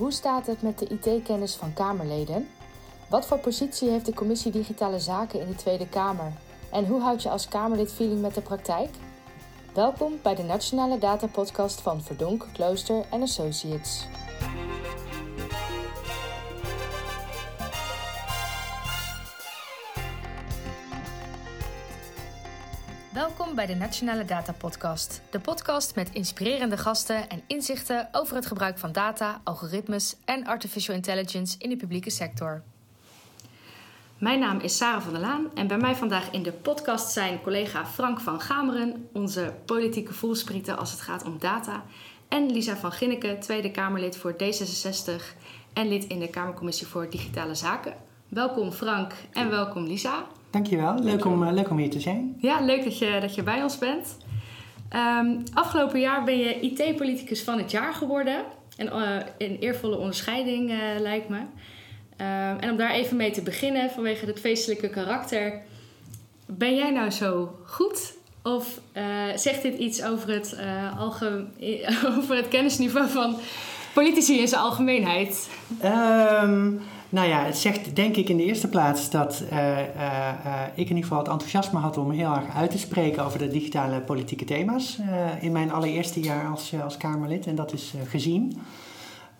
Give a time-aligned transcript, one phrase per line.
[0.00, 2.48] Hoe staat het met de IT-kennis van Kamerleden?
[3.08, 6.32] Wat voor positie heeft de Commissie Digitale Zaken in de Tweede Kamer?
[6.70, 8.88] En hoe houd je als Kamerlid feeling met de praktijk?
[9.74, 14.06] Welkom bij de Nationale Data Podcast van Verdonk, Klooster en Associates.
[23.54, 25.22] Bij de Nationale Data Podcast.
[25.30, 30.96] De podcast met inspirerende gasten en inzichten over het gebruik van data, algoritmes en artificial
[30.96, 32.62] intelligence in de publieke sector.
[34.18, 37.42] Mijn naam is Sarah van der Laan en bij mij vandaag in de podcast zijn
[37.42, 41.84] collega Frank van Gameren, onze politieke voelsprieten als het gaat om data,
[42.28, 45.22] en Lisa van Ginneke, Tweede Kamerlid voor D66
[45.72, 47.94] en lid in de Kamercommissie voor Digitale Zaken.
[48.28, 50.26] Welkom Frank en welkom Lisa.
[50.50, 52.36] Dankjewel, leuk om, uh, leuk om hier te zijn.
[52.38, 54.16] Ja, leuk dat je, dat je bij ons bent.
[54.96, 58.44] Um, afgelopen jaar ben je IT-politicus van het jaar geworden.
[58.76, 61.38] En uh, een eervolle onderscheiding uh, lijkt me.
[61.38, 65.60] Um, en om daar even mee te beginnen, vanwege het feestelijke karakter.
[66.46, 68.14] Ben jij nou zo goed?
[68.42, 68.80] Of
[69.34, 70.56] zegt dit iets over het,
[72.18, 73.36] over het kennisniveau van
[73.94, 75.48] politici in zijn algemeenheid?
[75.84, 76.80] Um,
[77.10, 80.96] nou ja, het zegt denk ik in de eerste plaats dat uh, uh, ik in
[80.96, 84.44] ieder geval het enthousiasme had om heel erg uit te spreken over de digitale politieke
[84.44, 84.98] thema's
[85.40, 87.46] in mijn allereerste jaar als, als Kamerlid.
[87.46, 88.60] En dat is gezien.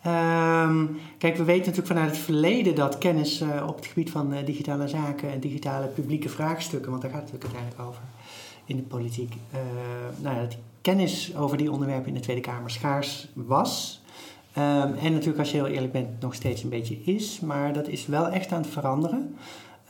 [0.07, 4.87] Um, kijk, we weten natuurlijk vanuit het verleden dat kennis op het gebied van digitale
[4.87, 8.01] zaken en digitale publieke vraagstukken, want daar gaat het natuurlijk uiteindelijk over
[8.65, 9.33] in de politiek,
[10.21, 14.00] nou ja, dat kennis over die onderwerpen in de Tweede Kamer schaars was.
[14.57, 17.39] Um, en natuurlijk, als je heel eerlijk bent, nog steeds een beetje is.
[17.39, 19.35] Maar dat is wel echt aan het veranderen.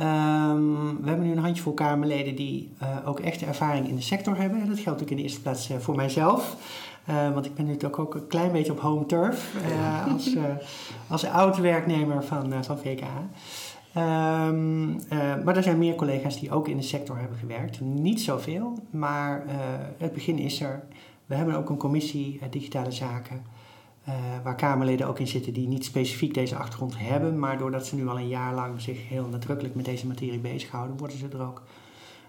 [0.01, 4.37] Um, we hebben nu een handjevol Kamerleden die uh, ook echte ervaring in de sector
[4.37, 4.61] hebben.
[4.61, 6.55] En dat geldt ook in de eerste plaats uh, voor mijzelf.
[7.09, 9.55] Uh, want ik ben natuurlijk ook een klein beetje op home turf.
[10.13, 10.35] als,
[11.07, 13.01] als oud werknemer van, van VK.
[13.97, 14.99] Um,
[15.43, 17.81] maar er zijn meer collega's die ook in de sector hebben gewerkt.
[17.81, 19.43] Niet zoveel, maar
[19.97, 20.83] het begin is er.
[21.25, 23.41] We hebben ook een commissie digitale zaken.
[24.09, 27.95] Uh, waar Kamerleden ook in zitten die niet specifiek deze achtergrond hebben, maar doordat ze
[27.95, 31.41] nu al een jaar lang zich heel nadrukkelijk met deze materie bezighouden, worden ze er
[31.41, 31.63] ook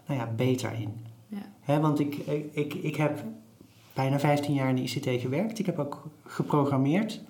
[0.06, 0.94] nou ja, beter in.
[1.28, 1.52] Ja.
[1.60, 2.16] He, want ik,
[2.52, 3.24] ik, ik heb
[3.92, 5.58] bijna 15 jaar in de ICT gewerkt.
[5.58, 7.20] Ik heb ook geprogrammeerd.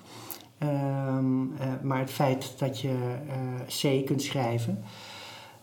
[0.62, 2.94] Um, uh, maar het feit dat je
[3.26, 4.84] uh, C kunt schrijven,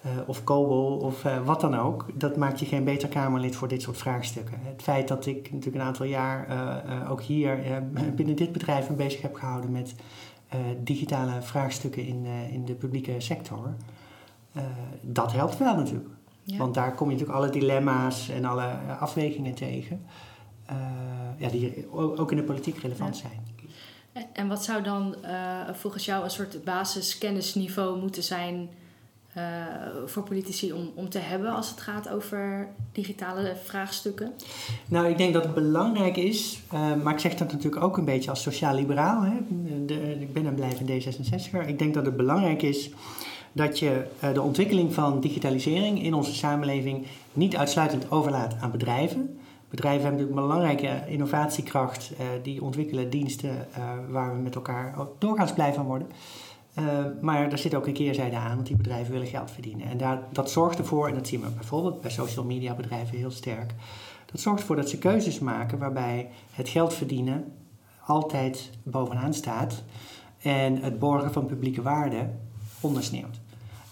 [0.06, 3.68] uh, of COBOL of uh, wat dan ook, dat maakt je geen beter Kamerlid voor
[3.68, 4.60] dit soort vraagstukken.
[4.64, 7.84] Het feit dat ik natuurlijk een aantal jaar uh, ook hier
[8.16, 9.96] binnen dit bedrijf me bezig heb gehouden met
[10.84, 13.74] digitale vraagstukken in, in de publieke sector,
[15.02, 16.10] dat helpt wel natuurlijk.
[16.44, 16.58] Ja.
[16.58, 18.68] Want daar kom je natuurlijk alle dilemma's en alle
[19.00, 20.06] afwegingen tegen,
[21.38, 23.28] ja, die ook in de politiek relevant ja.
[23.28, 23.48] zijn.
[24.34, 25.16] En wat zou dan
[25.72, 28.70] volgens jou een soort basiskennisniveau moeten zijn?
[29.38, 29.44] Uh,
[30.06, 34.32] voor politici om, om te hebben als het gaat over digitale vraagstukken?
[34.88, 38.06] Nou, ik denk dat het belangrijk is, uh, maar ik zeg dat natuurlijk ook een
[38.06, 39.26] beetje als sociaal-liberaal.
[40.20, 41.68] Ik ben en blijf een D66er.
[41.68, 42.90] Ik denk dat het belangrijk is
[43.52, 49.40] dat je uh, de ontwikkeling van digitalisering in onze samenleving niet uitsluitend overlaat aan bedrijven.
[49.70, 52.12] Bedrijven hebben natuurlijk een belangrijke innovatiekracht,
[52.44, 53.68] die ontwikkelen diensten
[54.10, 56.08] waar we met elkaar doorgaans blij van worden.
[56.80, 59.88] Uh, maar daar zit ook een keerzijde aan, want die bedrijven willen geld verdienen.
[59.88, 63.32] En daar, dat zorgt ervoor, en dat zien we bijvoorbeeld bij social media bedrijven heel
[63.32, 63.74] sterk,
[64.32, 67.54] dat zorgt ervoor dat ze keuzes maken waarbij het geld verdienen
[68.06, 69.84] altijd bovenaan staat
[70.42, 72.30] en het borgen van publieke waarde
[72.80, 73.40] ondersneeuwt.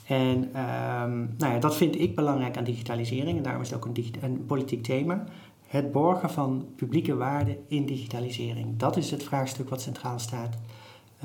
[0.07, 3.85] En um, nou ja, dat vind ik belangrijk aan digitalisering en daarom is het ook
[3.85, 5.23] een, een politiek thema.
[5.67, 8.77] Het borgen van publieke waarde in digitalisering.
[8.77, 10.57] Dat is het vraagstuk wat centraal staat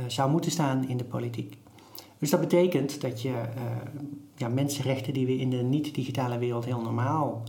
[0.07, 1.57] zou moeten staan in de politiek.
[2.23, 3.37] Dus dat betekent dat je uh,
[4.37, 7.43] ja, mensenrechten die we in de niet-digitale wereld heel normaal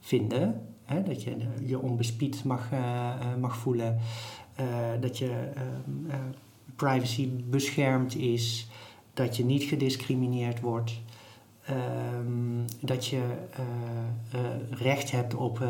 [0.00, 3.98] vinden, hè, dat je je onbespied mag, uh, mag voelen,
[5.00, 5.50] dat je
[6.76, 8.68] privacy beschermd is,
[9.14, 11.00] dat je niet gediscrimineerd wordt,
[11.64, 13.22] ehm, dat je
[14.70, 15.64] recht hebt op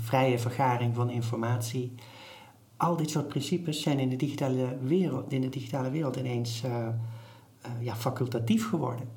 [0.00, 1.92] vrije vergaring van informatie
[2.76, 6.70] al dit soort principes zijn in de digitale wereld, in de digitale wereld ineens uh,
[6.70, 6.90] uh,
[7.80, 9.08] ja, facultatief geworden.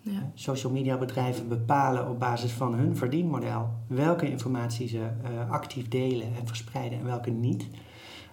[0.00, 0.30] Ja.
[0.34, 6.26] Social media bedrijven bepalen op basis van hun verdienmodel welke informatie ze uh, actief delen
[6.26, 7.66] en verspreiden en welke niet.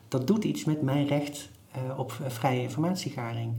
[0.07, 1.49] Dat doet iets met mijn recht
[1.97, 3.53] op vrije informatiegaring.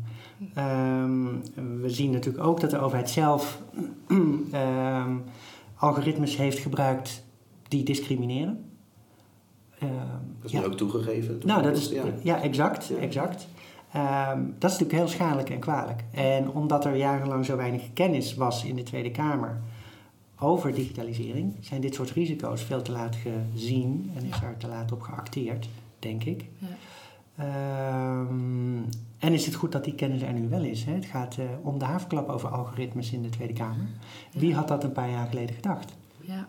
[0.59, 1.43] Um,
[1.81, 3.63] we zien natuurlijk ook dat de overheid zelf
[4.09, 5.25] um,
[5.77, 7.25] algoritmes heeft gebruikt
[7.69, 8.66] die discrimineren.
[9.83, 9.89] Uh,
[10.41, 10.65] dat is ja.
[10.65, 11.41] ook toegegeven.
[11.45, 12.05] Nou, dat is, ja.
[12.23, 13.47] ja, exact, exact.
[13.93, 16.05] Ehm, dat is natuurlijk heel schadelijk en kwalijk.
[16.11, 19.61] En omdat er jarenlang zo weinig kennis was in de Tweede Kamer
[20.39, 24.93] over digitalisering, zijn dit soort risico's veel te laat gezien en is er te laat
[24.93, 25.69] op geacteerd,
[25.99, 26.45] denk ik.
[26.59, 26.67] Ja.
[27.37, 28.79] Ehm,
[29.19, 30.85] en is het goed dat die kennis er nu wel is?
[30.85, 30.93] Hè?
[30.93, 33.89] Het gaat uh, om de havenklap over algoritmes in de Tweede Kamer.
[34.33, 35.93] Wie had dat een paar jaar geleden gedacht?
[36.21, 36.49] Ja.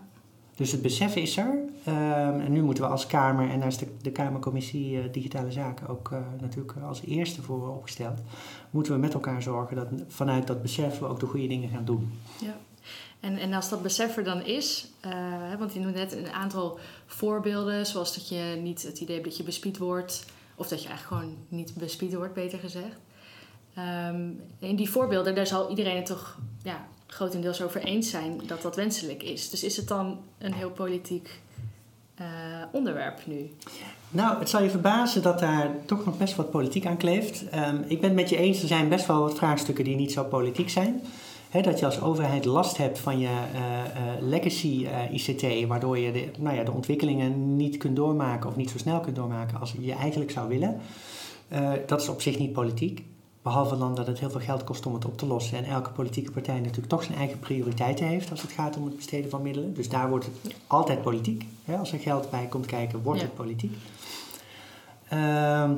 [0.58, 1.58] Dus het besef is er.
[1.84, 5.88] Ehm, en nu moeten we als Kamer, en daar is de, Kamercommissie uh, Digitale Zaken
[5.88, 8.18] ook uh, natuurlijk als eerste voor opgesteld,
[8.70, 11.84] moeten we met elkaar zorgen dat vanuit dat besef we ook de goede dingen gaan
[11.84, 12.12] doen.
[12.40, 12.56] Ja.
[13.20, 14.90] En, en als dat besef er dan is,
[15.58, 19.36] want je noemde net een aantal voorbeelden, zoals dat je niet het idee hebt dat
[19.36, 20.24] je bespied wordt,
[20.54, 22.96] of dat je eigenlijk gewoon niet bespied wordt, beter gezegd.
[24.10, 28.62] Um, in die voorbeelden, daar zal iedereen het toch ja, grotendeels over eens zijn dat
[28.62, 29.50] dat wenselijk is.
[29.50, 31.40] Dus is het dan een heel politiek
[32.20, 32.26] uh,
[32.72, 33.50] onderwerp nu?
[34.10, 37.42] Nou, het zal je verbazen dat daar toch nog best wat politiek aan kleeft.
[37.54, 40.12] Um, ik ben het met je eens, er zijn best wel wat vraagstukken die niet
[40.12, 41.02] zo politiek zijn.
[41.62, 46.30] Dat je als overheid last hebt van je uh, uh, legacy ICT, waardoor je de,
[46.38, 49.92] nou ja, de ontwikkelingen niet kunt doormaken of niet zo snel kunt doormaken als je
[49.92, 50.80] eigenlijk zou willen.
[51.86, 53.04] dat is op zich niet politiek.
[53.42, 55.58] Behalve dan dat het heel veel geld kost om het op te lossen.
[55.58, 58.96] En elke politieke partij natuurlijk toch zijn eigen prioriteiten heeft als het gaat om het
[58.96, 59.74] besteden van middelen.
[59.74, 61.46] Dus daar wordt het altijd politiek.
[61.78, 63.76] Als er geld bij komt kijken, wordt het politiek.
[65.08, 65.72] Ehm,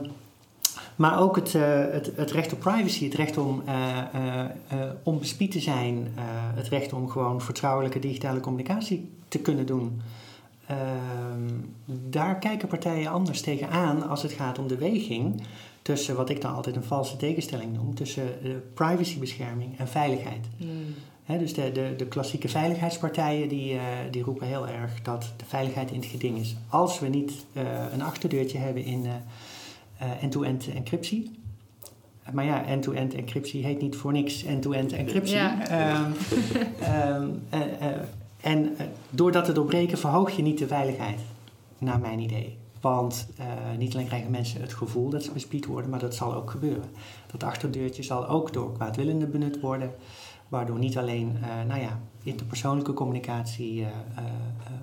[0.97, 5.51] maar ook het, uh, het, het, recht op privacy, het recht om uh, uh, onbespied
[5.51, 6.13] te zijn,
[6.55, 10.01] het recht om gewoon vertrouwelijke digitale communicatie te kunnen doen.
[10.67, 11.51] Ehm,
[12.09, 15.43] daar kijken partijen anders tegenaan als het gaat om de weging
[15.83, 18.25] tussen wat ik dan altijd een valse tegenstelling noem, tussen
[18.75, 20.47] privacybescherming en veiligheid.
[20.57, 21.39] Hmm.
[21.39, 23.79] dus de, de, de klassieke veiligheidspartijen die,
[24.11, 26.57] die roepen heel erg dat de veiligheid in het geding is.
[26.69, 27.33] Als we niet
[27.93, 29.07] een achterdeurtje hebben in
[30.21, 31.39] end-to-end encryptie.
[32.33, 35.37] Maar ja, end-to-end encryptie heet niet voor niks end-to-end encryptie.
[35.37, 35.97] Ja.
[35.97, 36.15] Um,
[37.23, 37.87] um, uh, uh,
[38.41, 38.77] en
[39.11, 41.21] door te doorbreken verhoog je niet de veiligheid,
[41.79, 42.57] naar mijn idee.
[42.81, 43.29] Want
[43.79, 46.91] niet alleen krijgen mensen het gevoel dat ze bespied worden, maar dat zal ook gebeuren.
[47.33, 49.95] Dat achterdeurtje zal ook door kwaadwillenden benut worden,
[50.49, 53.87] waardoor niet alleen nou ja, interpersoonlijke communicatie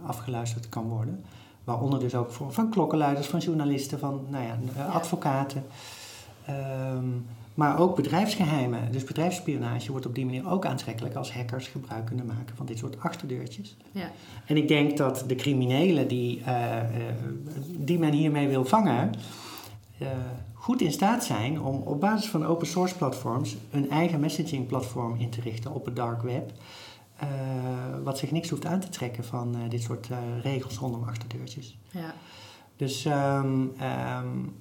[0.06, 1.24] afgeluisterd kan worden,
[1.68, 5.66] Waaronder dus ook voor, van klokkenluiders, van journalisten, van nou ja, advocaten.
[6.50, 7.26] Um,
[7.58, 8.92] maar ook bedrijfsgeheimen.
[8.92, 12.78] Dus bedrijfsspionage wordt op die manier ook aantrekkelijk als hackers gebruik kunnen maken van dit
[12.78, 13.78] soort achterdeurtjes.
[13.92, 14.12] Ja.
[14.46, 16.82] En ik denk dat de criminelen die, uh, uh,
[17.78, 19.12] die men hiermee wil vangen,
[20.02, 20.08] uh,
[20.54, 25.16] goed in staat zijn om op basis van open source platforms een eigen messaging platform
[25.20, 26.52] in te richten op het dark web.
[28.04, 30.10] Wat zich niks hoeft aan te trekken van dit soort
[30.42, 31.78] regels rondom achterdeurtjes.
[31.92, 32.14] Ja.
[32.76, 34.56] Dus um, um,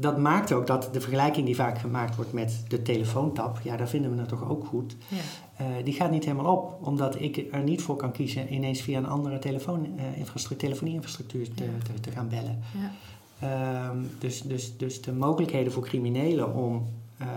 [0.00, 3.88] dat maakt ook dat de vergelijking die vaak gemaakt wordt met de telefoontap, ja, daar
[3.88, 4.96] vinden we het toch ook goed.
[5.08, 5.16] Ja.
[5.82, 9.06] die gaat niet helemaal op, omdat ik er niet voor kan kiezen ineens via een
[9.06, 12.58] andere telefonie-infrastructuur te, te, te, gaan bellen.
[12.78, 12.90] Ja.
[13.88, 16.86] Um, dus, dus, dus de mogelijkheden voor criminelen om
[17.22, 17.28] uh,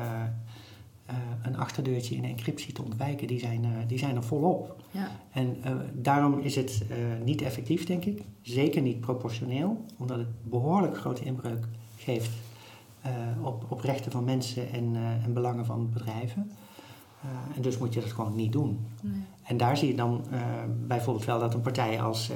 [1.41, 4.81] een achterdeurtje in encryptie te ontwijken, die zijn, die zijn er volop.
[4.91, 5.11] Ja.
[5.31, 5.57] En
[5.93, 6.83] daarom is het
[7.23, 8.21] niet effectief, denk ik.
[8.41, 12.29] Zeker niet proportioneel, omdat het behoorlijk grote inbreuk geeft
[13.41, 16.51] op, op rechten van mensen en, en belangen van bedrijven.
[17.55, 18.87] en dus moet je dat gewoon niet doen.
[19.01, 19.21] Nee.
[19.43, 20.25] En daar zie je dan
[20.87, 22.31] bijvoorbeeld wel dat een partij als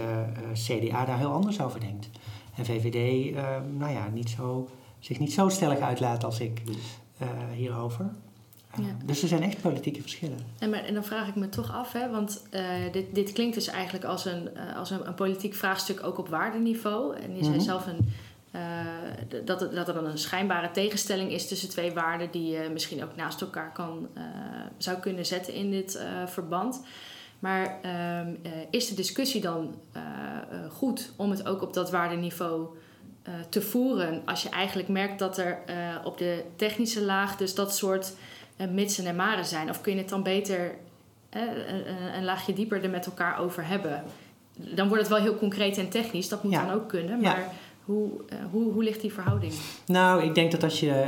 [0.53, 2.09] CDA daar heel anders over denkt.
[2.55, 3.33] En VVD,
[3.77, 4.69] nou ja, niet zo,
[4.99, 6.61] zich niet zo stellig uitlaat als ik
[7.55, 8.09] hierover.
[8.81, 9.05] Ja.
[9.05, 10.37] Dus er zijn echt politieke verschillen.
[10.59, 13.55] En, maar, en dan vraag ik me toch af, hè, want uh, dit, dit klinkt
[13.55, 17.15] dus eigenlijk als, een, uh, als een, een, politiek vraagstuk ook op waardeniveau.
[17.15, 17.61] En je zei mm -hmm.
[17.61, 18.09] zelf een,
[18.55, 18.61] uh,
[19.45, 23.15] dat, dat er dan een schijnbare tegenstelling is tussen twee waarden die je misschien ook
[23.15, 24.07] naast elkaar kan,
[24.77, 26.81] zou kunnen zetten in dit verband.
[27.39, 28.33] Maar ehm,
[28.69, 29.75] is de discussie dan
[30.69, 32.67] goed om het ook op dat waardeniveau
[33.49, 35.59] te voeren als je eigenlijk merkt dat er
[36.03, 38.13] op de technische laag dus dat soort
[38.69, 39.69] mitsen en maren zijn?
[39.69, 40.75] Of kun je het dan beter
[41.29, 44.03] een, een, laagje dieper er met elkaar over hebben?
[44.53, 47.21] Dan wordt het wel heel concreet en technisch, dat moet dan ook kunnen.
[47.21, 47.51] Maar ja.
[47.87, 49.53] Hoe, uh, hoe, hoe ligt die verhouding?
[49.85, 51.05] Nou, ik denk dat als je,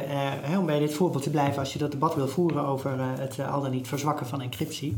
[0.57, 3.61] om bij dit voorbeeld te blijven, als je dat debat wil voeren over het al
[3.61, 4.97] dan niet verzwakken van encryptie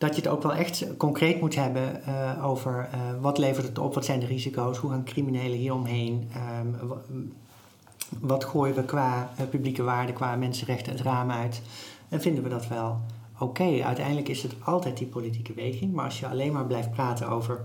[0.00, 3.78] dat je het ook wel echt concreet moet hebben uh, over uh, wat levert het
[3.78, 6.76] op, wat zijn de risico's, hoe gaan criminelen hier omheen, um,
[8.20, 11.62] wat gooien we qua uh, publieke waarde, qua mensenrechten het raam uit?
[12.08, 13.00] En vinden we dat wel
[13.38, 13.82] oké?
[13.82, 15.92] Uiteindelijk is het altijd die politieke weging.
[15.92, 17.60] Maar als je alleen maar blijft praten over.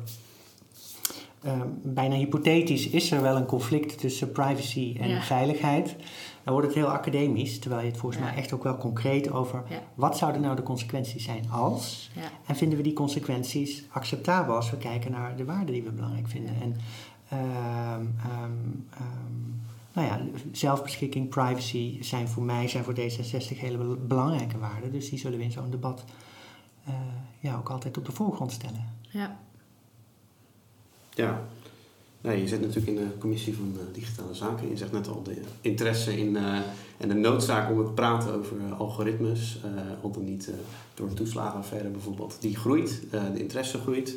[1.46, 1.52] Uh,
[1.84, 5.96] bijna hypothetisch is er wel een conflict tussen privacy en veiligheid.
[6.44, 9.64] dan wordt het heel academisch, terwijl je het volgens mij echt ook wel concreet over
[9.96, 12.12] wat zouden nou de consequenties zijn als.
[12.46, 16.28] En vinden we die consequenties acceptabel als we kijken naar de waarden die we belangrijk
[16.28, 16.56] vinden.
[16.62, 16.76] En
[17.30, 18.52] ehm, ehm,
[18.90, 19.56] ehm,
[19.94, 20.20] nou ja,
[20.52, 24.92] zelfbeschikking, privacy zijn voor mij, zijn voor D66 hele belangrijke waarden.
[24.92, 26.04] Dus die zullen we in zo'n debat
[26.88, 26.94] uh,
[27.40, 28.94] ja, ook altijd op de voorgrond stellen.
[29.02, 29.38] Ja.
[31.16, 31.48] Ja.
[32.22, 34.70] Je zit natuurlijk in de commissie van uh, digitale zaken.
[34.70, 36.58] Je zegt net al de interesse in uh,
[36.98, 39.60] en de noodzaak om het praten over algoritmes,
[40.02, 40.50] al dan niet
[40.94, 44.16] door de toeslagenaffaire bijvoorbeeld, die groeit, de interesse groeit.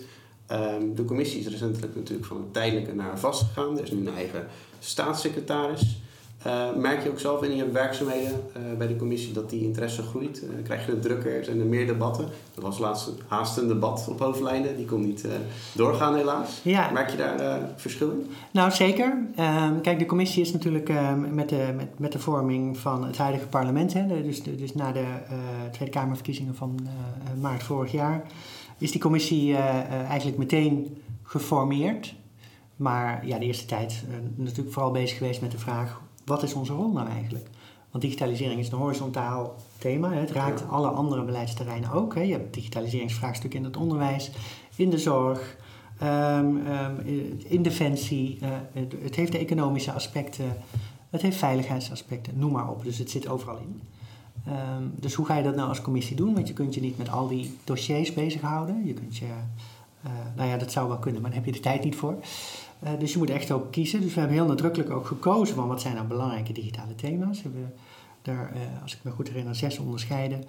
[0.53, 3.77] Um, de commissie is recentelijk natuurlijk van een tijdelijke naar een vast gegaan.
[3.77, 4.47] Er is nu een eigen
[4.79, 6.01] staatssecretaris.
[6.47, 10.03] Uh, merk je ook zelf in je werkzaamheden uh, bij de commissie dat die interesse
[10.03, 10.43] groeit?
[10.43, 12.25] Uh, krijg je het drukker, en er meer debatten?
[12.55, 15.27] Er was laatst haast een debat op hoofdlijnen, die kon niet
[15.75, 16.61] doorgaan helaas.
[16.63, 16.91] Ja.
[16.91, 18.31] Merk je daar verschil in?
[18.51, 19.19] Nou zeker.
[19.37, 23.17] Ehm, kijk, de commissie is natuurlijk ehm, met, de, met, met de vorming van het
[23.17, 25.05] huidige parlement, hè, dus, dus na de
[25.71, 26.89] Tweede Kamerverkiezingen van
[27.41, 28.23] maart vorig jaar,
[28.79, 29.57] is die commissie
[30.09, 32.15] eigenlijk meteen geformeerd.
[32.77, 34.05] Maar ja, de eerste tijd
[34.35, 37.49] natuurlijk vooral bezig geweest met de vraag wat is onze rol nou eigenlijk?
[37.91, 40.13] Want digitalisering is een horizontaal thema.
[40.13, 42.15] Het raakt alle andere beleidsterreinen ook.
[42.15, 42.21] Hè.
[42.21, 44.31] Je hebt digitaliseringsvraagstukken in het onderwijs,
[44.77, 45.57] in de zorg,
[46.03, 46.99] um, um,
[47.45, 48.39] in defensie.
[48.43, 50.57] Uh, het, het, heeft de economische aspecten,
[51.11, 52.85] het heeft veiligheidsaspecten, noem maar op.
[52.85, 53.81] Dus het zit overal in.
[54.49, 56.35] Um, dus hoe ga je dat nou als commissie doen?
[56.35, 58.87] Want je kunt je niet met al die dossiers bezighouden.
[58.87, 61.69] Je kunt je, uh, nou ja, dat zou wel kunnen, maar daar heb je de
[61.69, 62.17] tijd niet voor.
[62.85, 64.01] Uh, dus je moet echt ook kiezen.
[64.01, 67.43] Dus we hebben heel nadrukkelijk ook gekozen van wat zijn nou belangrijke digitale thema's.
[67.43, 67.75] We hebben
[68.23, 70.45] daar, uh, als ik me goed herinner, zes onderscheiden.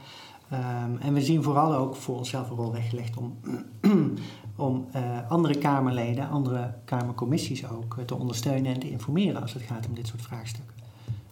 [0.53, 3.37] Um, en we zien vooral ook voor onszelf een rol weggelegd om,
[4.55, 9.87] om uh, andere Kamerleden, andere Kamercommissies ook te ondersteunen en te informeren als het gaat
[9.87, 10.75] om dit soort vraagstukken.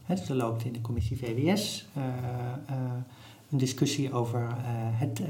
[0.04, 1.88] He, dus er loopt in de commissie VWS
[3.50, 4.48] een discussie over
[4.92, 5.22] het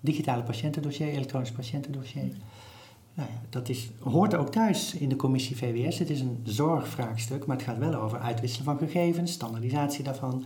[0.00, 2.32] digitale patiëntendossier, elektronisch patiëntendossier.
[3.14, 5.98] Nou ja, dat is, hoort ook thuis in de commissie VWS.
[5.98, 10.44] Het is een zorgvraagstuk, maar het gaat wel over uitwisselen van gegevens, standaardisatie daarvan,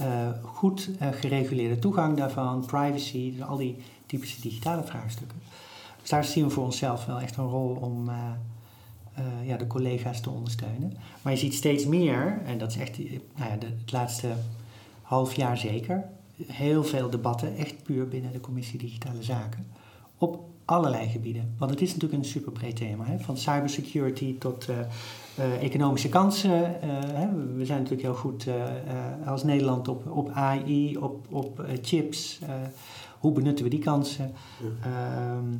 [0.00, 0.06] uh,
[0.42, 3.76] goed uh, gereguleerde toegang daarvan, privacy, dus al die
[4.06, 5.38] typische digitale vraagstukken.
[6.00, 8.14] Dus daar zien we voor onszelf wel echt een rol om uh,
[9.44, 10.96] ja, de collega's te ondersteunen.
[11.22, 14.28] Maar je ziet steeds meer, en dat is echt nou ja, de, het laatste
[15.02, 16.04] half jaar zeker,
[16.46, 19.66] heel veel debatten, echt puur binnen de commissie Digitale Zaken,
[20.18, 21.54] op allerlei gebieden.
[21.58, 23.04] Want het is natuurlijk een super breed thema.
[23.04, 23.18] Hè?
[23.18, 24.76] Van cybersecurity tot uh,
[25.38, 26.50] uh, economische kansen.
[26.50, 27.28] Uh, hè?
[27.56, 28.46] We zijn natuurlijk heel goed
[29.26, 32.40] als Nederland op, op AI, op, op chips.
[33.18, 34.32] hoe benutten we die kansen?
[34.82, 35.56] Ehm,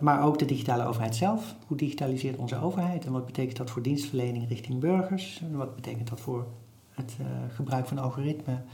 [0.00, 1.54] maar ook de digitale overheid zelf.
[1.66, 3.04] Hoe digitaliseert onze overheid?
[3.04, 5.40] En wat betekent dat voor dienstverlening richting burgers?
[5.40, 6.46] En wat betekent dat voor
[6.94, 7.16] het
[7.54, 8.64] gebruik van algoritmen?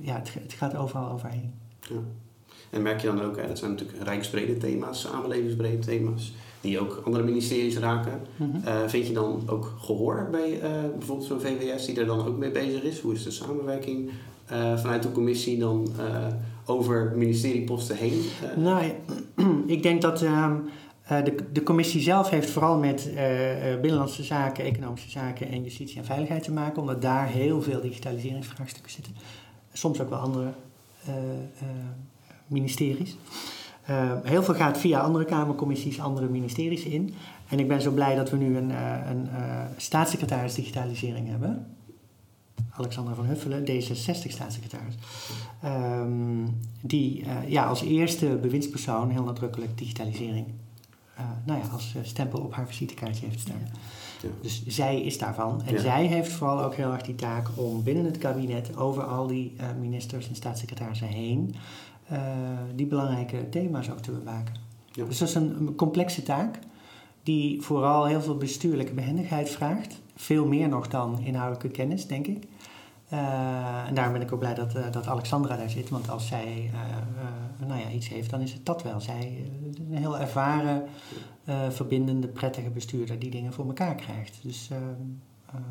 [0.00, 1.54] ja, het, het, gaat overal overheen.
[1.80, 1.96] Ja.
[2.70, 7.02] En merk je dan ook, hè, dat zijn natuurlijk rijksbrede thema's, samenlevingsbrede thema's, die ook
[7.04, 8.20] andere ministeries raken.
[8.36, 10.60] Mm vind je dan ook gehoor bij uh,
[10.98, 13.00] bijvoorbeeld zo'n VWS die er dan ook mee bezig is?
[13.00, 14.10] Hoe is de samenwerking
[14.52, 15.88] uh, vanuit de commissie dan
[16.66, 18.24] over ministerieposten heen?
[18.56, 18.92] Nou,
[19.66, 20.56] ik denk dat ehm,
[21.08, 23.10] de, de commissie zelf heeft vooral met
[23.80, 28.92] binnenlandse zaken, economische zaken en justitie en veiligheid te maken, omdat daar heel veel digitaliseringsvraagstukken
[28.92, 29.12] zitten.
[29.72, 30.52] Soms ook wel andere
[32.48, 33.16] ministeries.
[33.90, 37.14] Uh, heel veel gaat via andere Kamercommissies, andere ministeries in.
[37.48, 41.66] En ik ben zo blij dat we nu een, uh, een uh, staatssecretaris digitalisering hebben.
[42.70, 44.94] Alexandra van Huffelen, D66-staatssecretaris.
[45.64, 50.46] Um, die ja, als eerste bewindspersoon heel nadrukkelijk digitalisering
[51.44, 53.60] nou ja, als stempel op haar visitekaartje heeft staan.
[54.22, 54.28] Ja.
[54.42, 55.62] Dus zij is daarvan.
[55.62, 59.26] En zij heeft vooral ook heel erg die taak om binnen het kabinet over al
[59.26, 61.54] die ministers en staatssecretarissen heen
[62.12, 62.18] uh,
[62.74, 64.54] die belangrijke thema's ook te bewaken.
[64.92, 65.04] Ja.
[65.04, 66.58] Dus dat is een, complexe taak
[67.22, 70.00] die vooral heel veel bestuurlijke behendigheid vraagt.
[70.16, 72.44] Veel meer nog dan inhoudelijke kennis, denk ik.
[73.12, 75.88] Uh, en daarom ben ik ook blij dat, uh, dat Alexandra daar zit.
[75.88, 76.70] Want als zij
[77.66, 79.00] nou ja, iets heeft, dan is het dat wel.
[79.00, 80.82] Zij is een heel ervaren,
[81.68, 84.38] verbindende, prettige bestuurder die dingen voor elkaar krijgt.
[84.42, 85.62] Dus ehm,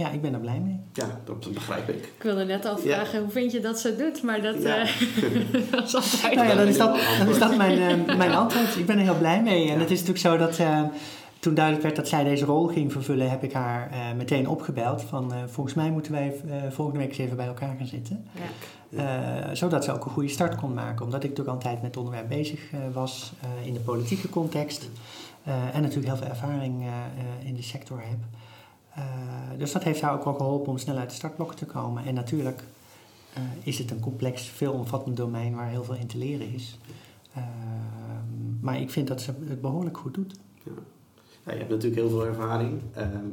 [0.00, 0.80] ja, ik ben er blij mee.
[0.92, 1.96] Ja, dat begrijp ik.
[1.96, 4.22] Ik wilde net al vragen, hoe vind je dat ze doet?
[4.22, 4.82] Maar dat, ja.
[4.82, 4.90] uh,
[5.70, 6.34] dat is altijd...
[6.34, 8.76] Nou ja, dan is dat, dan is dat mijn, uh, mijn antwoord.
[8.76, 9.70] Ik ben er heel blij mee.
[9.70, 10.58] En het is natuurlijk zo dat...
[10.58, 10.82] Uh,
[11.38, 15.02] toen duidelijk werd dat zij deze rol ging vervullen, heb ik haar meteen opgebeld.
[15.02, 16.34] Van volgens mij moeten wij
[16.70, 18.26] volgende week eens even bij elkaar gaan zitten.
[18.90, 19.54] Ja.
[19.54, 21.04] zodat ze ook een goede start kon maken.
[21.04, 22.60] Omdat ik natuurlijk altijd met het onderwerp bezig
[22.92, 23.32] was
[23.64, 24.88] in de politieke context.
[25.72, 26.84] en natuurlijk heel veel ervaring
[27.44, 28.18] in de sector heb.
[29.58, 32.04] Dus dat heeft haar ook wel geholpen om snel uit de startblokken te komen.
[32.04, 32.62] En natuurlijk
[33.62, 36.78] is het een complex, veelomvattend domein waar heel veel in te leren is.
[38.60, 40.34] maar ik vind dat ze het behoorlijk goed doet.
[40.64, 40.72] Ja.
[41.44, 42.80] Ja, je hebt natuurlijk heel veel ervaring,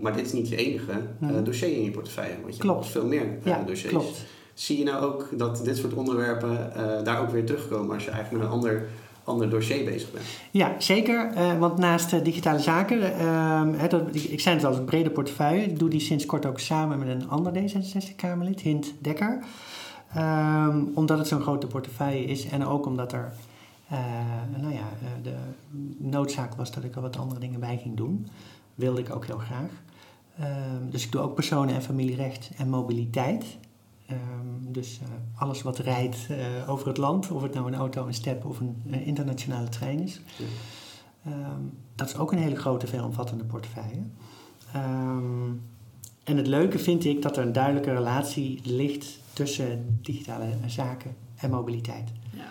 [0.02, 2.42] maar dit is niet je enige uh, dossier in je portefeuille.
[2.42, 2.80] Want je klopt.
[2.80, 3.94] hebt veel meer dossiers.
[3.94, 4.26] Klopt.
[4.54, 6.72] Zie je nou ook dat dit soort onderwerpen
[7.04, 8.88] daar ook weer terugkomen als je eigenlijk met een ander,
[9.28, 10.26] ander dossier bezig bent?
[10.52, 11.32] Ja, zeker.
[11.34, 15.64] Uh, want naast digitale zaken, uh, dat, ik zei het al, een brede portefeuille.
[15.64, 19.44] Ik doe die sinds kort ook samen met een ander D66-Kamerlid, Hint Dekker.
[20.14, 23.34] Ehm, omdat het zo'n grote portefeuille is en ook omdat er
[23.92, 24.00] uh,
[24.62, 24.90] nou ja,
[25.24, 25.36] de
[25.98, 28.28] noodzaak was dat ik er wat andere dingen bij ging doen.
[28.76, 29.70] Wilde ik ook heel graag.
[30.40, 33.46] Um, dus ik doe ook personen- en familierecht en mobiliteit.
[34.12, 38.08] Um, dus uh, alles wat rijdt uh, over het land, of het nou een auto,
[38.08, 40.22] een step of een, een internationale trein is.
[41.28, 44.02] Um, dat is ook een hele grote, veelomvattende portefeuille.
[44.76, 45.62] Um,
[46.24, 51.50] en het leuke vind ik dat er een duidelijke relatie ligt tussen digitale zaken en
[51.50, 52.12] mobiliteit.
[52.32, 52.44] Ja.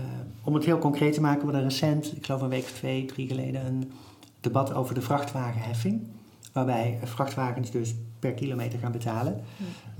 [0.00, 0.04] Uh,
[0.42, 3.04] om het heel concreet te maken, we hadden recent, ik geloof een week of twee,
[3.04, 3.92] drie geleden, een
[4.40, 6.06] debat over de vrachtwagenheffing.
[6.52, 7.94] Waarbij vrachtwagens dus
[8.24, 9.40] per kilometer gaan betalen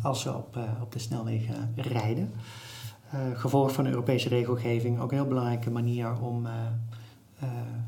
[0.03, 2.31] als ze op, uh, op de snelwegen rijden.
[3.15, 6.53] Uh, gevolg van de Europese regelgeving ook een heel belangrijke manier om uh,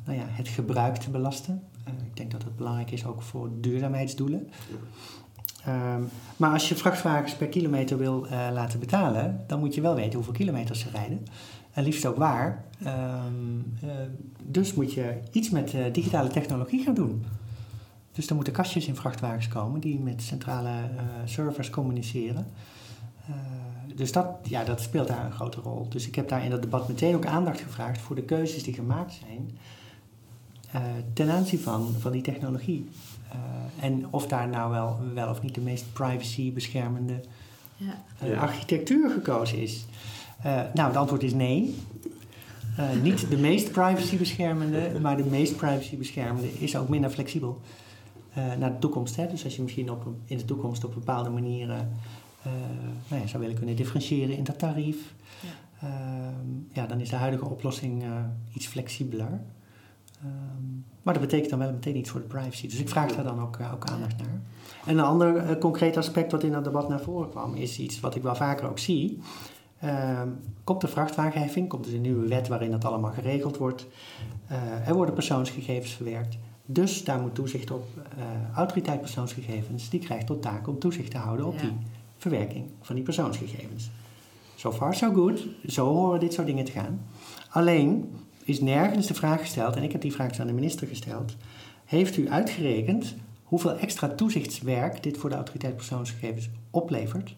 [0.05, 1.62] nou ja, het gebruik te belasten.
[1.87, 4.49] ik denk dat het belangrijk is ook voor duurzaamheidsdoelen.
[5.69, 10.14] Um, maar als je vrachtwagens per kilometer wil laten betalen, dan moet je wel weten
[10.14, 11.26] hoeveel kilometers ze rijden.
[11.73, 12.64] En liefst ook waar.
[12.87, 13.78] Um,
[14.43, 17.25] dus moet je iets met digitale technologie gaan doen.
[18.16, 22.46] Dus er moeten kastjes in vrachtwagens komen die met centrale uh, servers communiceren.
[23.30, 23.37] Uh,
[23.94, 25.88] dus dat, ja, dat speelt daar een grote rol.
[25.88, 28.75] Dus ik heb daar in dat debat meteen ook aandacht gevraagd voor de keuzes die
[28.75, 29.58] gemaakt zijn
[30.75, 30.82] uh,
[31.12, 32.88] ten aanzien van, van die technologie.
[33.80, 37.20] en of daar nou wel, wel of niet de meest privacy beschermende
[37.76, 38.37] ja.
[38.38, 39.85] architectuur gekozen is.
[40.74, 41.74] nou, het antwoord is nee.
[43.02, 47.61] niet de meest privacy beschermende, maar de meest privacy beschermende is ook minder flexibel.
[48.38, 49.16] Uh, naar de toekomst.
[49.16, 49.27] Hè?
[49.27, 51.90] Dus als je misschien op, in de toekomst op bepaalde manieren
[52.46, 52.53] uh,
[53.09, 55.88] nou ja, zou willen kunnen differentiëren in dat tarief, ja.
[55.88, 55.90] Uh,
[56.72, 58.11] ja dan is de huidige oplossing uh,
[58.53, 59.40] iets flexibeler.
[60.25, 62.68] Um, maar dat betekent dan wel meteen iets voor de privacy.
[62.68, 64.40] Dus ik vraag daar dan ook, ook aandacht naar.
[64.87, 68.14] En een ander concreet aspect wat in dat debat naar voren kwam, is iets wat
[68.14, 69.20] ik wel vaker ook zie.
[69.81, 70.29] Ehm,
[70.64, 73.87] komt de vrachtwagenheffing, komt dus een nieuwe wet waarin dat allemaal geregeld wordt.
[74.87, 76.38] er worden persoonsgegevens verwerkt.
[76.66, 77.87] Dus daar moet toezicht op.
[77.96, 78.24] Uh,
[78.55, 81.61] autoriteit persoonsgegevens, die krijgt tot taak om toezicht te houden op ja.
[81.61, 81.72] die
[82.16, 83.90] verwerking van die persoonsgegevens.
[84.55, 87.00] So far so good, zo horen dit soort dingen te gaan.
[87.50, 88.11] Alleen
[88.44, 91.37] is nergens de vraag gesteld, en ik heb die vraag aan de minister gesteld,
[91.85, 97.35] heeft u uitgerekend hoeveel extra toezichtswerk dit voor de autoriteit persoonsgegevens oplevert?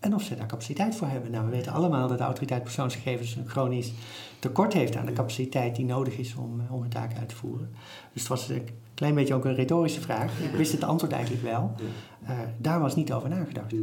[0.00, 1.30] En of ze daar capaciteit voor hebben.
[1.30, 3.92] Nou, we weten allemaal dat de autoriteit persoonsgegevens een chronisch
[4.38, 7.36] tekort heeft aan de capaciteit die nodig is om, eh, om hun taak uit te
[7.36, 7.70] voeren.
[8.12, 10.40] Dus het was een klein beetje ook een retorische vraag.
[10.40, 11.74] Ik wist het antwoord eigenlijk wel.
[12.22, 13.74] Uh, daar was niet over nagedacht.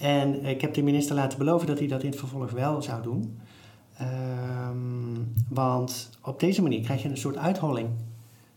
[0.00, 3.02] En ik heb de minister laten beloven dat hij dat in het vervolg wel zou
[3.02, 3.38] doen.
[4.00, 7.88] Um, want op deze manier krijg je een soort uitholling.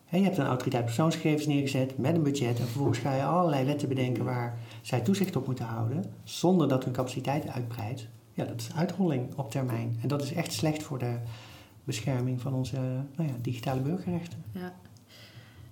[0.05, 3.65] He, je hebt een autoriteit persoonsgegevens neergezet met een budget en vervolgens ga je allerlei
[3.65, 8.07] wetten bedenken waar zij toezicht op moeten houden, zonder dat hun capaciteit uitbreidt.
[8.33, 9.97] Ja, dat is uitholling op termijn.
[10.01, 11.17] En dat is echt slecht voor de
[11.83, 12.75] bescherming van onze
[13.15, 14.43] nou ja, digitale burgerrechten.
[14.51, 14.73] Ja.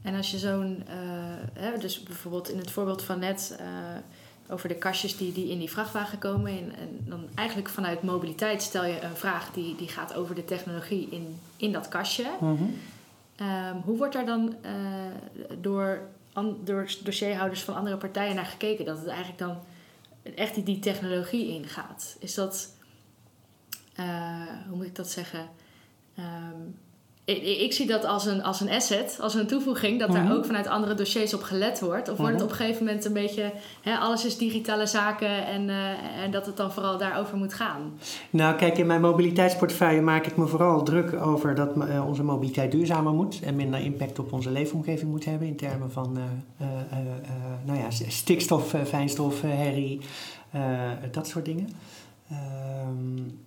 [0.02, 0.84] En als je zo'n,
[1.58, 3.68] uh, dus bijvoorbeeld in het voorbeeld van net uh,
[4.54, 8.62] over de kastjes die, die in die vrachtwagen komen, en, en, dan eigenlijk vanuit mobiliteit
[8.62, 12.28] stel je een vraag die, die gaat over de technologie in, in dat kastje.
[12.40, 12.74] Mm -hmm.
[13.48, 14.72] um, hoe wordt daar dan uh,
[15.62, 16.02] door,
[16.64, 18.86] door dossierhouders van andere partijen naar gekeken?
[18.86, 19.58] Dat het eigenlijk dan
[20.36, 22.16] echt die, technologie ingaat.
[22.20, 22.76] Is dat,
[24.00, 25.50] uh, hoe moet ik dat zeggen?
[26.20, 26.80] Um,
[27.38, 30.28] ik, ik, zie dat als een, als een asset, als een toevoeging, dat daar mm
[30.28, 30.38] -hmm.
[30.38, 32.10] ook vanuit andere dossiers op gelet wordt.
[32.10, 35.68] Of wordt het op een gegeven moment een beetje, hè, alles is digitale zaken en,
[35.68, 37.94] uh, en dat het dan vooral daarover moet gaan?
[38.30, 42.72] Nou, kijk, in mijn mobiliteitsportefeuille maak ik me vooral druk over dat uh, onze mobiliteit
[42.72, 46.68] duurzamer moet en minder impact op onze leefomgeving moet hebben in termen van uh,
[47.66, 50.02] nou ja, stikstof, fijnstof, herrie,
[51.12, 51.70] dat soort dingen.
[52.32, 53.40] Um,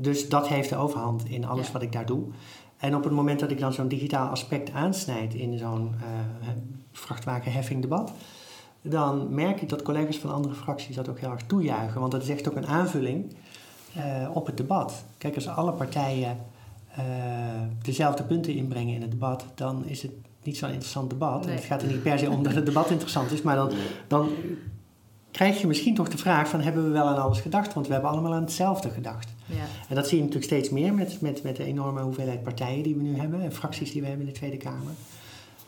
[0.00, 1.72] dus dat heeft de overhand in alles ja.
[1.72, 2.24] wat ik daar doe.
[2.76, 6.48] En op het moment dat ik dan zo'n digitaal aspect aansnijd in zo'n uh,
[6.92, 8.12] vrachtwagenheffingdebat,
[8.82, 12.00] dan merk ik dat collega's van andere fracties dat ook heel erg toejuichen.
[12.00, 13.34] Want dat is echt ook een aanvulling
[13.96, 15.04] uh, op het debat.
[15.18, 16.36] Kijk, als alle partijen
[16.98, 17.04] uh,
[17.82, 21.46] dezelfde punten inbrengen in het debat, dan is het niet zo'n interessant debat.
[21.46, 23.70] En het gaat er niet per se om dat het debat interessant is, maar dan,
[24.08, 24.28] dan
[25.38, 27.74] krijg je misschien toch de vraag van hebben we wel aan alles gedacht?
[27.74, 29.34] Want we hebben allemaal aan hetzelfde gedacht.
[29.46, 29.64] Ja.
[29.88, 32.94] En dat zie je natuurlijk steeds meer met, met, met de enorme hoeveelheid partijen die
[32.94, 34.92] we nu hebben en fracties die we hebben in de Tweede Kamer.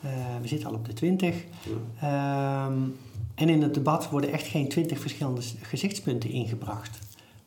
[0.00, 1.34] Eh, we zitten al op de 20.
[1.98, 2.66] Ja.
[2.66, 2.78] Ehm,
[3.34, 6.98] en in het debat worden echt geen twintig verschillende gezichtspunten ingebracht.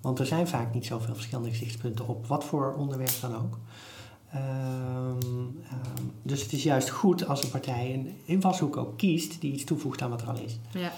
[0.01, 3.57] Want er zijn vaak niet zoveel verschillende gezichtspunten op wat voor onderwerp dan ook.
[4.31, 4.41] Ehm,
[5.69, 9.63] ehm, dus het is juist goed als een partij een invalshoek ook kiest die iets
[9.63, 10.59] toevoegt aan wat er al is.
[10.71, 10.91] Ja.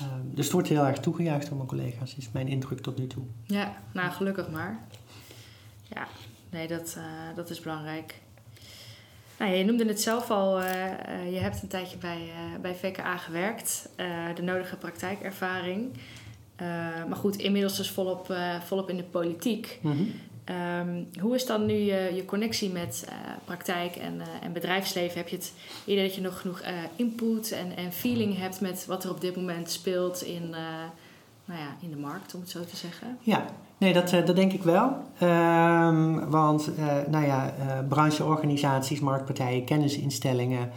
[0.00, 3.06] Ehm, dus het wordt heel erg toegejuicht door mijn collega's, is mijn indruk tot nu
[3.06, 3.22] toe.
[3.46, 4.80] ja, nou gelukkig maar.
[5.94, 6.06] Ja,
[6.50, 8.20] nee, dat, eh, dat is belangrijk.
[9.38, 13.16] Nou, je noemde het zelf al, eh, eh, je hebt een tijdje bij, bij VKA
[13.16, 13.88] gewerkt,
[14.34, 15.90] de nodige praktijkervaring.
[17.08, 19.80] Maar goed, inmiddels dus volop, volop in de politiek.
[20.44, 25.18] Ehm, hoe is dan nu je, je connectie met eh, praktijk en, eh, en bedrijfsleven?
[25.18, 25.52] Heb je het
[25.84, 29.20] idee dat je nog genoeg eh, input en, en feeling hebt met wat er op
[29.20, 30.50] dit moment speelt in,
[31.44, 33.18] nou ja, in de markt, om het zo te zeggen?
[33.20, 33.44] Ja,
[33.78, 34.96] nee, dat, dat denk ik wel.
[35.18, 36.70] Ehm, want,
[37.10, 37.54] nou ja,
[37.88, 40.70] brancheorganisaties, marktpartijen, kennisinstellingen,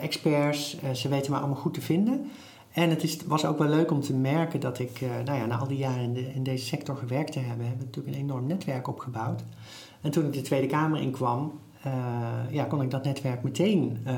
[0.00, 2.30] experts, ze weten me allemaal goed te vinden.
[2.78, 5.46] En het is, was ook wel leuk om te merken dat ik, eh, nou ja,
[5.46, 8.16] na al die jaren in, de, in deze sector gewerkt te hebben, hebben we natuurlijk
[8.16, 9.44] een enorm netwerk opgebouwd.
[10.00, 11.92] En toen ik de Tweede Kamer inkwam, eh,
[12.50, 14.16] ja, kon ik dat netwerk meteen, eh,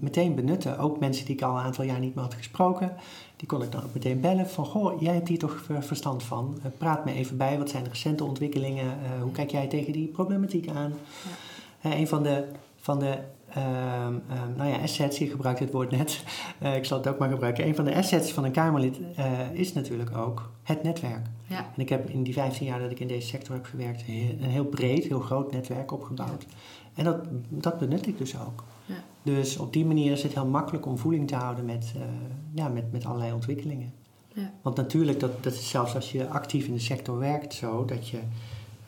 [0.00, 0.78] meteen benutten.
[0.78, 2.92] Ook mensen die ik al een aantal jaar niet meer had gesproken,
[3.36, 6.58] die kon ik dan ook meteen bellen van, goh, jij hebt hier toch verstand van.
[6.78, 8.98] Praat me even bij, wat zijn de recente ontwikkelingen?
[9.20, 10.92] Hoe kijk jij tegen die problematiek aan?
[11.80, 12.44] Eh, een van de,
[12.76, 13.18] van de
[13.56, 16.22] ehm, ehm, nou ja, assets, je gebruikt het woord net,
[16.58, 17.66] Eh, ik zal het ook maar gebruiken.
[17.66, 21.26] Een van de assets van een Kamerlid eh, is natuurlijk ook het netwerk.
[21.46, 24.04] Ja, En ik heb in die 15 jaar dat ik in deze sector heb gewerkt,
[24.08, 26.46] een heel breed, heel groot netwerk opgebouwd.
[26.94, 27.16] En dat,
[27.48, 28.64] dat benut ik dus ook.
[28.86, 28.94] Ja.
[29.22, 32.02] Dus op die manier is het heel makkelijk om voeling te houden met, eh,
[32.54, 33.92] ja, met, met allerlei ontwikkelingen.
[34.32, 34.52] Ja.
[34.62, 38.08] Want natuurlijk, dat, dat is zelfs als je actief in de sector werkt zo, dat
[38.08, 38.18] je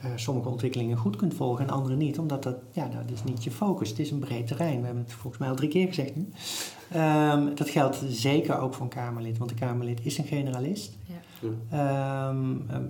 [0.01, 2.19] eh, sommige ontwikkelingen goed kunt volgen en andere niet.
[2.19, 3.89] Omdat dat, ja, nou, dat is niet je focus.
[3.89, 4.81] Het is een breed terrein.
[4.81, 6.29] We hebben het volgens mij al drie keer gezegd nu.
[6.91, 10.97] Ehm, dat geldt zeker ook voor een Kamerlid, want een Kamerlid is een generalist.
[11.07, 11.15] ja,
[11.71, 12.85] Ehm, ehm,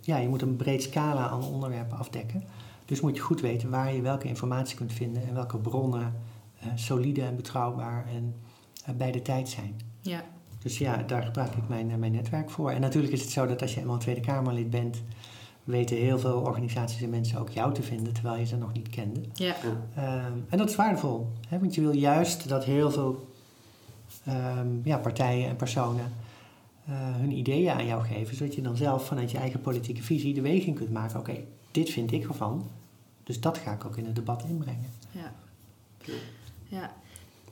[0.00, 2.42] ja, je moet een breed scala aan onderwerpen afdekken.
[2.84, 6.14] Dus moet je goed weten waar je welke informatie kunt vinden en welke bronnen
[6.58, 8.34] eh, solide en betrouwbaar en
[8.84, 9.80] eh, bij de tijd zijn.
[10.00, 10.24] ja,
[10.62, 12.70] Dus ja, daar gebruik ik mijn, mijn netwerk voor.
[12.70, 15.02] En natuurlijk is het zo dat als je eenmaal een Tweede Kamerlid bent,
[15.70, 18.88] weten heel veel organisaties en mensen ook jou te vinden, terwijl je ze nog niet
[18.88, 19.20] kende.
[19.34, 19.54] ja,
[19.94, 21.58] Ehm, en dat is waardevol, hè?
[21.58, 23.28] want je wil juist dat heel veel
[24.24, 26.12] ehm, ja, partijen en personen
[26.86, 30.34] eh, hun ideeën aan jou geven, zodat je dan zelf vanuit je eigen politieke visie
[30.34, 31.18] de weging kunt maken.
[31.18, 31.36] Oké,
[31.70, 32.68] dit vind ik ervan,
[33.24, 34.90] dus dat ga ik ook in het debat inbrengen.
[35.10, 35.32] ja.
[36.68, 36.92] Ja.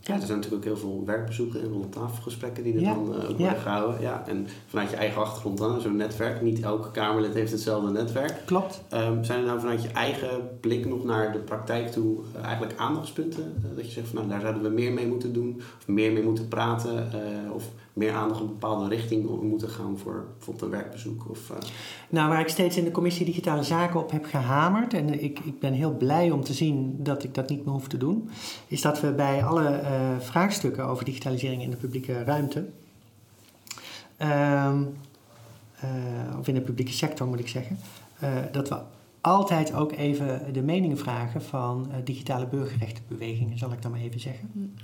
[0.07, 2.95] Ja, Ja, er zijn natuurlijk ook heel veel werkbezoeken en rondtafelgesprekken die er Ja.
[2.95, 3.45] dan eh, ook Ja.
[3.45, 4.01] worden gehouden.
[4.01, 6.43] Ja, en vanuit je eigen achtergrond dan, zo'n netwerk.
[6.43, 8.43] Niet elke Kamerlid heeft hetzelfde netwerk.
[8.45, 8.83] Klopt.
[8.89, 10.29] Ehm, zijn er nou vanuit je eigen
[10.61, 13.55] blik nog naar de praktijk toe eh, eigenlijk aandachtspunten?
[13.65, 16.13] Eh, dat je zegt van nou, daar zouden we meer mee moeten doen, of meer
[16.13, 17.09] mee moeten praten,
[17.55, 17.65] of
[17.97, 21.31] meer aandacht op een bepaalde richting moeten gaan voor bijvoorbeeld een werkbezoek?
[21.31, 21.57] Of, eh,
[22.09, 25.61] Nou, waar ik steeds in de commissie Digitale Zaken op heb gehamerd, en ik, ik
[25.61, 28.31] ben heel blij om te zien dat ik dat niet meer hoef te doen,
[28.67, 32.69] is dat we bij alle eh, vraagstukken over digitalisering in de publieke ruimte,
[34.17, 34.83] ehm,
[35.81, 37.79] eh, of in de publieke sector moet ik zeggen,
[38.53, 38.79] dat we
[39.21, 44.75] altijd ook even de meningen vragen van digitale burgerrechtenbewegingen, zal ik dan maar even zeggen.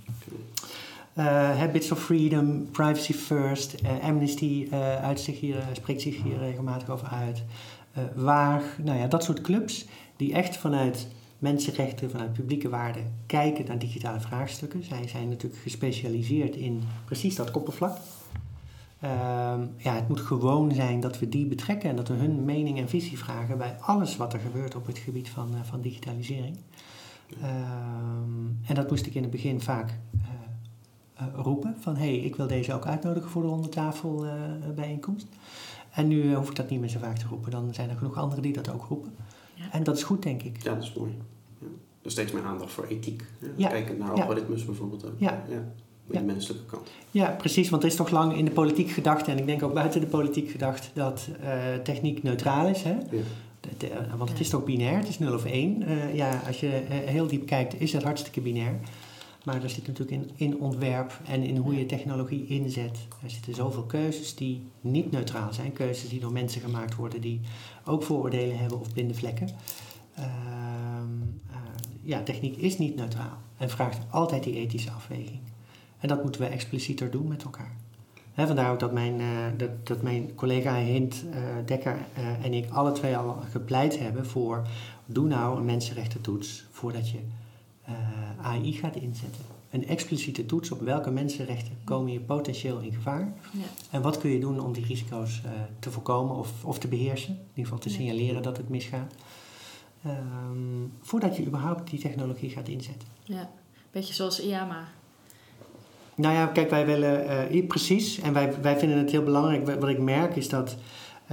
[1.15, 6.91] Habits of Freedom, Privacy First, eh, Amnesty eh, zich hier, eh, spreekt zich hier regelmatig
[6.91, 7.43] over uit.
[7.93, 11.07] Eh Waag, nou ja, dat soort clubs die echt vanuit
[11.39, 14.85] mensenrechten, vanuit publieke waarden kijken naar digitale vraagstukken.
[14.85, 17.97] Zij zijn natuurlijk gespecialiseerd in precies dat koppelvlak.
[19.03, 22.79] Ehm, ja, het moet gewoon zijn dat we die betrekken en dat we hun mening
[22.79, 26.57] en visie vragen bij alles wat er gebeurt op het gebied van, eh, van digitalisering.
[27.41, 30.42] Ehm, en dat moest ik in het begin vaak eh, eh,
[31.35, 34.33] roepen van hé, hey, ik wil deze ook uitnodigen voor de rondetafel eh,
[34.75, 35.27] bijeenkomst.
[35.91, 37.51] En nu eh, hoef ik dat niet meer zo vaak te roepen.
[37.51, 39.15] Dan zijn er genoeg anderen die dat ook roepen.
[39.55, 39.65] Ja.
[39.73, 40.63] En dat is goed, denk ik.
[40.63, 41.11] ja, dat is mooi.
[41.59, 41.67] Ja.
[42.03, 43.23] Dus steeds meer aandacht voor ethiek.
[43.57, 43.69] Ja.
[43.69, 44.23] Kijken naar Ja.
[44.23, 45.13] algoritmes bijvoorbeeld ook.
[45.17, 45.43] Ja.
[45.49, 45.65] ja.
[46.07, 46.91] Met de menselijke kant.
[47.11, 47.71] Ja, precies.
[47.71, 50.07] Want er is toch lang in de politiek gedacht, en ik denk ook buiten de
[50.07, 52.83] politiek gedacht, dat eh, techniek neutraal is.
[52.83, 52.91] Hè?
[52.91, 53.23] Ja.
[53.61, 55.83] De- de- eh, want het is toch binair, het is 0 of 1.
[55.83, 58.79] Eh, ja, als je eh, heel diep kijkt, is het hartstikke binair.
[59.45, 62.99] Maar er zit natuurlijk in, in ontwerp en in hoe je technologie inzet.
[63.23, 65.73] Er zitten zoveel keuzes die niet neutraal zijn.
[65.73, 67.41] Keuzes die door mensen gemaakt worden, die
[67.85, 69.49] ook vooroordelen hebben of blinde vlekken.
[70.15, 70.27] Ehm,
[71.51, 71.57] eh,
[72.03, 75.41] ja, techniek is niet neutraal en vraagt altijd die ethische afweging.
[75.99, 77.77] En dat moeten we explicieter doen met elkaar.
[78.35, 79.27] Vandaar ook dat mijn, uh,
[79.57, 81.99] dat, dat mijn collega Hint uh, Dekker
[82.43, 84.67] en ik alle twee al gepleit hebben voor
[85.07, 87.19] doe nou een mensenrechtentoets voordat je
[88.43, 89.45] AI gaat inzetten.
[89.71, 93.33] Een expliciete toets op welke mensenrechten komen hier potentieel in gevaar.
[93.53, 93.65] Ja.
[93.91, 95.43] En wat kun je doen om die risico's
[95.79, 97.31] te voorkomen of, of te beheersen.
[97.31, 98.41] In ieder geval te signaleren ja.
[98.41, 99.15] dat het misgaat.
[100.07, 103.09] Um, voordat je überhaupt die technologie gaat inzetten.
[103.23, 103.51] Ja,
[103.91, 104.89] beetje zoals IAMA.
[106.15, 108.21] Nou ja, kijk, wij willen uh, precies.
[108.21, 109.81] En wij, wij vinden het heel belangrijk.
[109.81, 110.77] Wat ik merk is dat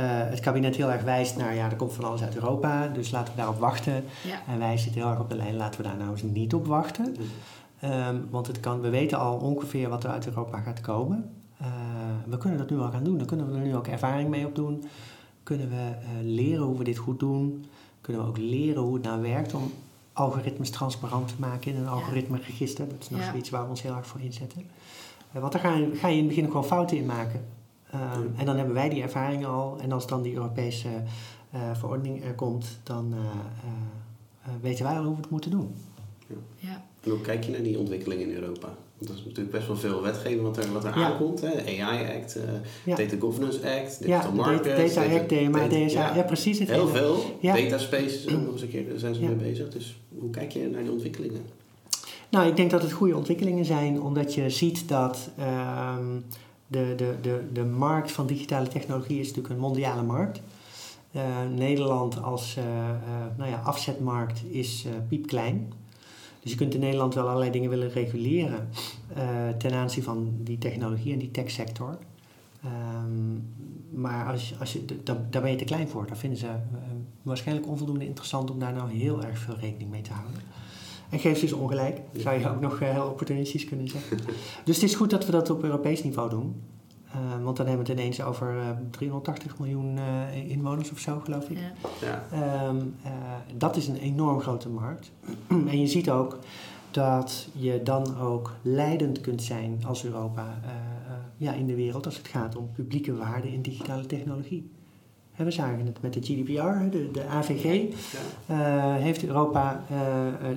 [0.05, 3.33] het kabinet heel erg wijst naar, ja, er komt van alles uit Europa, dus laten
[3.33, 4.03] we daarop wachten.
[4.23, 4.39] Ja.
[4.47, 6.67] En wij zitten heel erg op de lijn, laten we daar nou eens niet op
[6.67, 7.15] wachten.
[7.83, 11.31] Um, want het kan, we weten al ongeveer wat er uit Europa gaat komen.
[11.61, 11.67] Uh,
[12.25, 13.17] we kunnen dat nu al gaan doen.
[13.17, 14.83] Daar kunnen we er nu ook ervaring mee opdoen.
[15.43, 15.91] Kunnen we
[16.23, 17.65] leren hoe we dit goed doen.
[18.01, 19.71] Kunnen we ook leren hoe het nou werkt om
[20.13, 22.87] algoritmes transparant te maken in een algoritmeregister.
[22.87, 23.29] Dat is nog ja.
[23.29, 24.61] zoiets waar we ons heel erg voor inzetten.
[25.33, 27.45] Uh, want daar ga je, ga je in het begin gewoon fouten in maken.
[27.93, 29.77] Um, en dan hebben wij die ervaring al.
[29.81, 30.87] En als dan die Europese
[31.55, 35.75] uh, verordening er komt, dan uh, weten wij al hoe we het moeten doen.
[36.27, 36.35] Ja.
[36.55, 36.83] ja.
[37.03, 38.67] En hoe kijk je naar die ontwikkeling in Europa?
[38.97, 41.05] Want er is natuurlijk best wel veel wetgeving wat er, wat er ja.
[41.05, 41.41] aankomt.
[41.41, 41.81] Hè?
[41.81, 42.43] AI Act, uh,
[42.85, 42.95] ja.
[42.95, 44.93] Data Governance Act, Digital ja, Markets.
[44.93, 46.59] Data Act, DMA, DSA, ja, precies.
[46.59, 46.97] Het heel hele.
[46.97, 47.37] veel.
[47.41, 49.69] Data Space is ook nog eens een keer, daar zijn ze mee bezig.
[49.69, 51.41] Dus hoe kijk je naar die ontwikkelingen?
[52.29, 55.29] Nou, ik denk dat het goede ontwikkelingen zijn, omdat je ziet dat
[55.97, 56.25] um,
[56.69, 60.41] de, de, de, de markt van digitale technologie is natuurlijk een mondiale markt.
[61.11, 61.23] Uh,
[61.55, 65.73] Nederland als uh, uh, nou ja, afzetmarkt is piepklein.
[66.41, 68.69] Dus je kunt in Nederland wel allerlei dingen willen reguleren
[69.57, 71.97] ten aanzien van die technologie en die techsector.
[72.65, 73.47] Um,
[73.89, 76.07] maar als, als je, daar, daar ben je te klein voor.
[76.07, 76.47] Daar vinden ze
[77.21, 80.41] waarschijnlijk onvoldoende interessant om daar nou heel erg veel rekening mee te houden.
[81.09, 84.17] En geeft dus ongelijk, zou je ook nog heel opportunistisch kunnen zeggen.
[84.65, 86.61] dus het is goed dat we dat op Europees niveau doen.
[87.15, 91.19] Uh, want dan hebben we het ineens over uh, 380 miljoen uh, inwoners of zo,
[91.19, 91.57] geloof ik.
[92.01, 92.23] Ja.
[92.31, 92.67] Ja.
[92.67, 92.95] Um,
[93.57, 95.11] dat is een enorm grote markt.
[95.71, 96.39] en je ziet ook
[96.91, 100.59] dat je dan ook leidend kunt zijn als Europa
[101.37, 104.71] ja, in de wereld als het gaat om publieke waarden in digitale technologie.
[105.45, 107.93] We zagen het met de GDPR, de, de AVG,
[108.47, 108.93] ja.
[108.93, 109.83] heeft Europa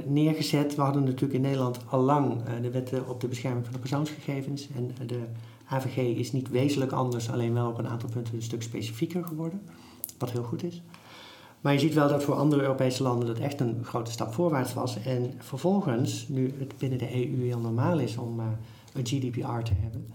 [0.06, 0.74] neergezet.
[0.74, 4.68] We hadden natuurlijk in Nederland al lang de wetten op de bescherming van de persoonsgegevens
[4.74, 5.20] en de
[5.68, 9.62] AVG is niet wezenlijk anders, alleen wel op een aantal punten een stuk specifieker geworden.
[10.18, 10.82] Wat heel goed is.
[11.60, 14.74] Maar je ziet wel dat voor andere Europese landen dat echt een grote stap voorwaarts
[14.74, 15.02] was.
[15.02, 18.40] En vervolgens, nu het binnen de EU heel normaal is om
[18.92, 20.06] een GDPR te hebben,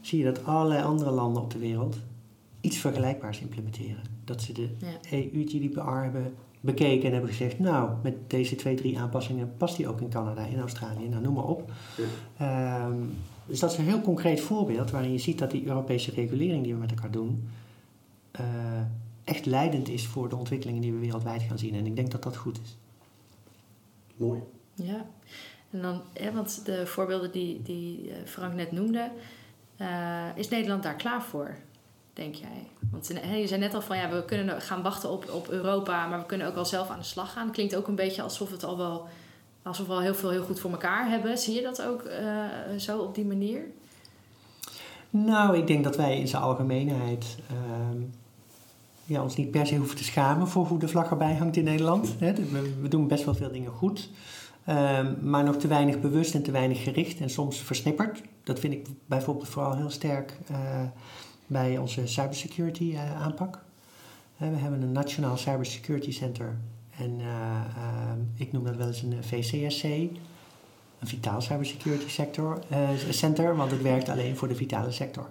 [0.00, 1.96] zie je dat allerlei andere landen op de wereld
[2.60, 4.15] iets vergelijkbaars implementeren.
[4.26, 5.18] Dat ze de ja.
[5.18, 10.00] EU-GDPR hebben bekeken en hebben gezegd, nou, met deze twee, drie aanpassingen past die ook
[10.00, 11.72] in Canada, in Australië, nou noem maar op.
[12.38, 12.86] Ja.
[12.86, 13.14] Um,
[13.46, 16.72] dus dat is een heel concreet voorbeeld waarin je ziet dat die Europese regulering die
[16.72, 17.48] we met elkaar doen,
[18.40, 18.46] uh,
[19.24, 21.74] echt leidend is voor de ontwikkelingen die we wereldwijd gaan zien.
[21.74, 22.76] En ik denk dat dat goed is.
[24.16, 24.40] Mooi.
[24.74, 25.06] Ja,
[25.70, 29.10] en dan, hè, want de voorbeelden die, die eh, Frank net noemde,
[29.80, 31.56] uh, is Nederland daar klaar voor,
[32.16, 32.66] denk jij?
[32.90, 36.18] Want je zei net al van ja, we kunnen gaan wachten op, op Europa, maar
[36.18, 37.50] we kunnen ook wel zelf aan de slag gaan.
[37.50, 39.06] Klinkt ook een beetje alsof het al wel
[39.62, 41.38] alsof we al heel veel heel goed voor elkaar hebben.
[41.38, 43.60] Zie je dat ook uh, zo op die manier?
[45.10, 48.02] Nou, ik denk dat wij in zijn algemeenheid uh,
[49.04, 51.64] ja, ons niet per se hoeven te schamen voor hoe de vlag erbij hangt in
[51.64, 52.18] Nederland.
[52.18, 54.10] We, doen best wel veel dingen goed.
[54.68, 58.22] Uh, maar nog te weinig bewust en te weinig gericht en soms versnipperd.
[58.44, 60.58] Dat vind ik bijvoorbeeld vooral heel sterk uh,
[61.46, 63.58] bij onze cybersecurity uh, aanpak.
[64.36, 66.56] we hebben een Nationaal Cybersecurity Center
[66.98, 72.58] en uh, uh, ik noem dat wel eens een VCSC, een vitaal cybersecurity sector,
[73.10, 75.28] center, want het werkt alleen voor de vitale sector.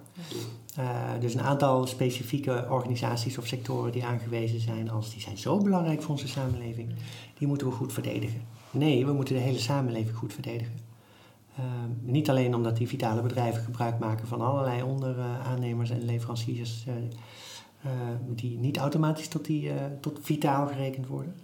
[1.20, 6.02] dus een aantal specifieke organisaties of sectoren die aangewezen zijn als die zijn zo belangrijk
[6.02, 6.94] voor onze samenleving,
[7.38, 8.42] die moeten we goed verdedigen.
[8.70, 10.85] Nee, we moeten de hele samenleving goed verdedigen.
[12.00, 16.86] Niet alleen omdat die vitale bedrijven gebruik maken van allerlei onderaannemers en leveranciers
[18.26, 21.34] die niet automatisch tot, die, tot vitaal gerekend worden.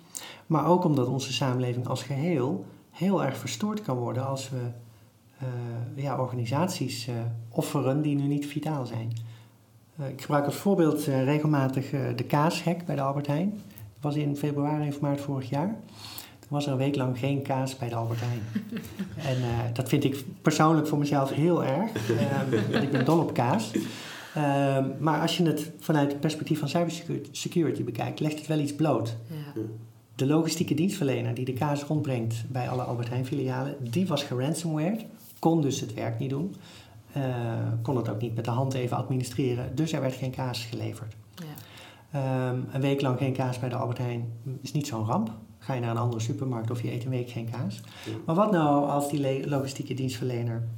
[0.47, 4.61] Maar ook omdat onze samenleving als geheel heel erg verstoord kan worden als we
[5.95, 7.09] ja, organisaties
[7.49, 9.13] offeren die nu niet vitaal zijn.
[10.09, 13.51] Ik gebruik als voorbeeld regelmatig de kaashek bij de Albert Heijn.
[13.93, 15.77] Dat was in februari of maart vorig jaar.
[16.53, 18.43] Was er een week lang geen kaas bij de Albert Heijn.
[19.31, 21.91] en dat vind ik persoonlijk voor mezelf heel erg.
[22.83, 23.71] ik ben dol op kaas.
[24.35, 28.75] Ehm, maar als je het vanuit het perspectief van cybersecurity bekijkt, legt het wel iets
[28.75, 29.17] bloot.
[29.27, 29.63] Ja.
[30.15, 35.05] de logistieke dienstverlener die de kaas rondbrengt bij alle Albert Heijn filialen, die was geransomwared,
[35.39, 36.55] kon dus het werk niet doen.
[37.17, 37.23] Uh,
[37.83, 41.15] kon het ook niet met de hand even administreren, dus er werd geen kaas geleverd.
[41.35, 42.49] Ja.
[42.49, 45.31] Um, een week lang geen kaas bij de Albert Heijn is niet zo'n ramp.
[45.63, 47.81] Ga je naar een andere supermarkt of je eet een week geen kaas.
[48.25, 50.69] Maar wat nou als die logistieke dienstverlener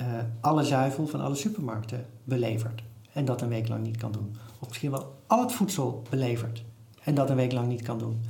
[0.00, 0.06] uh,
[0.40, 4.36] alle zuivel van alle supermarkten belevert en dat een week lang niet kan doen?
[4.58, 6.64] Of misschien wel al het voedsel belevert
[7.02, 8.20] en dat een week lang niet kan doen.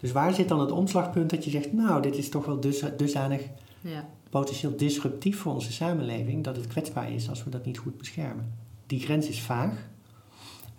[0.00, 2.84] Dus waar zit dan het omslagpunt dat je zegt, nou, dit is toch wel dus,
[2.96, 3.42] dusdanig
[3.80, 4.08] ja.
[4.30, 8.54] potentieel disruptief voor onze samenleving dat het kwetsbaar is als we dat niet goed beschermen?
[8.86, 9.88] Die grens is vaag.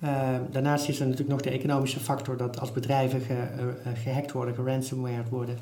[0.04, 4.32] Uh, daarnaast is er natuurlijk nog de economische factor dat als bedrijven ge, uh, gehackt
[4.32, 5.58] worden, geransomwared worden,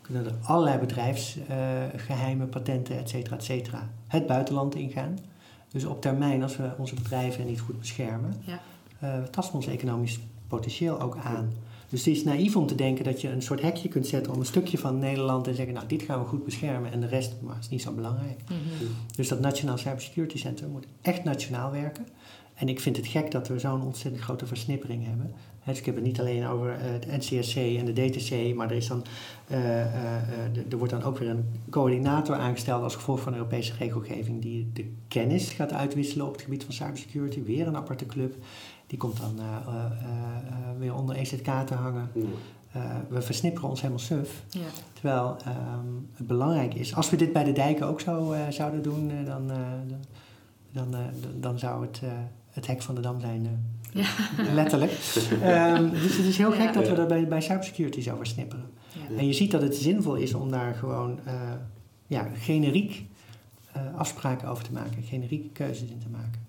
[0.00, 5.18] kunnen er allerlei bedrijfsgeheimen, patenten, et cetera, et cetera, het buitenland ingaan.
[5.68, 8.60] Dus op termijn, als we onze bedrijven niet goed beschermen, ja.
[9.30, 11.52] tasten we ons economisch potentieel ook aan.
[11.88, 14.38] Dus het is naïef om te denken dat je een soort hekje kunt zetten om
[14.38, 17.34] een stukje van Nederland en zeggen, nou dit gaan we goed beschermen en de rest
[17.40, 18.40] maar, is niet zo belangrijk.
[18.44, 18.58] Mhm.
[19.16, 22.06] Dus dat Nationaal Cybersecurity Center moet echt nationaal werken.
[22.62, 25.34] En ik vind het gek dat we zo'n ontzettend grote versnippering hebben.
[25.64, 28.76] Dus ik heb het niet alleen over uh, het NCSC en de DTC, maar er,
[28.76, 29.04] is dan,
[29.50, 29.78] uh,
[30.70, 34.92] er wordt dan ook weer een coördinator aangesteld als gevolg van Europese regelgeving die de
[35.08, 37.42] kennis gaat uitwisselen op het gebied van cybersecurity.
[37.42, 38.34] Weer een aparte club.
[38.86, 39.40] Die komt dan
[40.78, 42.10] weer onder EZK te hangen.
[43.08, 44.44] we versnipperen ons helemaal suf.
[44.48, 44.60] Ja.
[44.92, 49.24] Terwijl ehm, het belangrijk is, als we dit bij de dijken ook zo zouden doen,
[49.24, 49.50] dan,
[50.72, 50.94] dan,
[51.40, 52.00] dan zou het
[52.52, 53.44] het hek van de dam zijn.
[53.44, 53.50] Uh,
[54.02, 54.08] ja.
[54.52, 54.92] Letterlijk.
[55.42, 58.70] um, dus het is heel gek dat we dat bij, bij cybersecurity zo versnipperen.
[58.92, 59.16] Ja.
[59.16, 61.32] En je ziet dat het zinvol is om daar gewoon uh,
[62.06, 63.04] ja, generiek
[63.76, 66.40] uh, afspraken over te maken, generieke keuzes in te maken.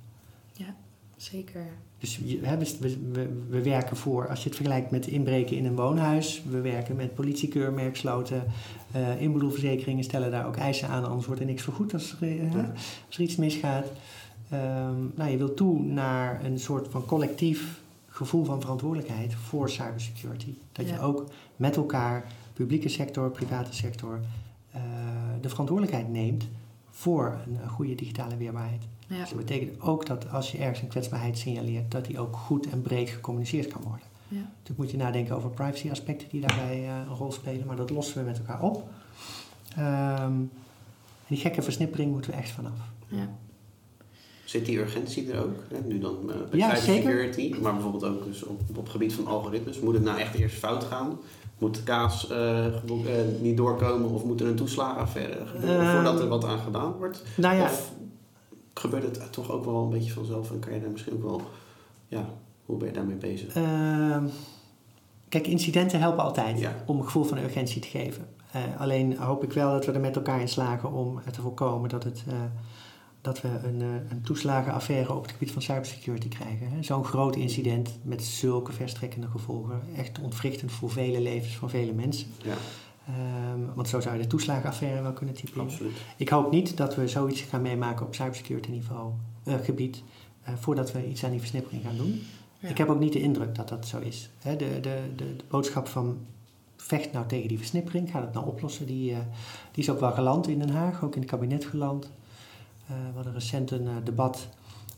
[0.54, 0.76] Ja,
[1.18, 1.66] zeker.
[1.98, 2.78] Dus we,
[3.12, 6.96] we, we, werken voor, als je het vergelijkt met inbreken in een woonhuis, we werken
[6.96, 8.44] met politiekeurmerksloten,
[9.20, 12.16] inboedelverzekeringen stellen daar ook eisen aan, anders wordt er niks vergoed als
[13.08, 13.86] als er iets misgaat.
[14.54, 20.54] Um, nou, je wilt toe naar een soort van collectief gevoel van verantwoordelijkheid voor cybersecurity.
[20.72, 24.20] Dat je ook met elkaar, publieke sector, private sector,
[24.76, 24.82] uh,
[25.42, 26.48] de verantwoordelijkheid neemt
[26.90, 28.82] voor een goede digitale weerbaarheid.
[29.08, 29.20] Ja.
[29.20, 32.70] Dus dat betekent ook dat als je ergens een kwetsbaarheid signaleert, dat die ook goed
[32.70, 34.08] en breed gecommuniceerd kan worden.
[34.28, 34.38] Ja.
[34.38, 37.90] Natuurlijk moet je nadenken over privacy aspecten die daarbij uh, een rol spelen, maar dat
[37.90, 38.90] lossen we met elkaar op.
[39.80, 40.52] Um,
[41.28, 42.78] die gekke versnippering moeten we echt vanaf.
[43.08, 43.30] Ja.
[44.46, 45.56] Zit die urgentie er ook?
[45.74, 45.78] Hè?
[45.88, 49.28] Nu dan uh, bij ja, cybersecurity, maar bijvoorbeeld ook dus op, op het gebied van
[49.28, 49.80] algoritmes.
[49.80, 51.20] Moet het nou echt eerst fout gaan?
[51.58, 52.66] Moet de kaas uh,
[53.42, 57.24] niet doorkomen of moet er een toeslagenaffaire gebeuren voordat er wat aan gedaan wordt?
[57.38, 57.64] Nou ja.
[57.64, 57.92] Of
[58.74, 61.42] gebeurt het toch ook wel een beetje vanzelf en kan je daar misschien ook wel,
[62.08, 62.30] ja,
[62.66, 63.56] hoe ben je daarmee bezig?
[63.56, 64.26] Ehm,
[65.30, 68.28] kijk, incidenten helpen altijd om een gevoel van urgentie te geven.
[68.78, 72.04] alleen hoop ik wel dat we er met elkaar in slagen om te voorkomen dat
[72.04, 72.24] het
[73.24, 76.84] dat we een, eh, een toeslagenaffaire op het gebied van cybersecurity krijgen.
[76.84, 79.82] Zo'n groot incident met zulke verstrekkende gevolgen.
[79.98, 82.28] Echt ontwrichtend voor vele levens van vele mensen.
[82.44, 82.56] Ja.
[83.54, 85.64] Um, want zo zou je de toeslagenaffaire wel kunnen typeren.
[85.64, 85.98] Absoluut.
[86.18, 89.12] Ik hoop niet dat we zoiets gaan meemaken op cybersecurity niveau,
[89.46, 90.04] uh, gebied,
[90.48, 92.22] uh, voordat we iets aan die versnippering gaan doen.
[92.60, 94.30] Ik heb ook niet de indruk dat dat zo is.
[94.42, 96.18] Hè, de, de, de, de, boodschap van
[96.76, 99.18] vecht nou tegen die versnippering, ga het nou oplossen, die, uh,
[99.72, 102.12] die is ook wel geland in Den Haag, ook in het kabinet geland.
[102.88, 104.48] Eh, we hadden recent een eh, debat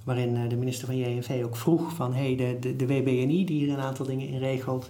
[0.04, 3.74] waarin eh, de minister van JNV ook vroeg van hey, de, de, WBNI die hier
[3.74, 4.90] een aantal dingen in regelt,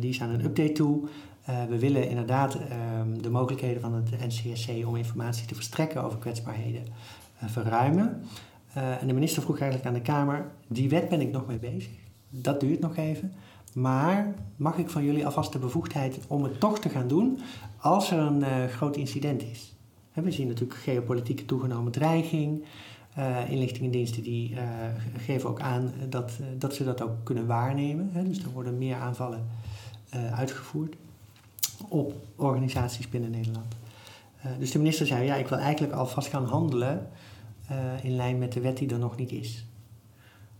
[0.00, 1.08] die is aan een update toe.
[1.68, 6.82] we willen inderdaad ehm, de mogelijkheden van het NCSC om informatie te verstrekken over kwetsbaarheden
[7.34, 8.22] verruimen.
[8.72, 11.92] en de minister vroeg eigenlijk aan de Kamer, die wet ben ik nog mee bezig.
[12.30, 13.32] Dat duurt nog even.
[13.74, 17.38] Maar mag ik van jullie alvast de bevoegdheid om het toch te gaan doen
[17.80, 19.75] als er een groot incident is?
[20.24, 22.64] We zien natuurlijk geopolitieke toegenomen dreiging.
[23.18, 24.60] Uh, inlichtingendiensten die uh,
[25.16, 28.10] geven ook aan dat, uh, dat ze dat ook kunnen waarnemen.
[28.12, 28.24] Hè?
[28.24, 29.46] Dus er worden meer aanvallen
[30.34, 30.96] uitgevoerd
[31.88, 33.74] op organisaties binnen Nederland.
[34.58, 37.08] dus de minister zei, ja, ik wil eigenlijk alvast gaan handelen
[38.02, 39.66] in lijn met de wet die er nog niet is.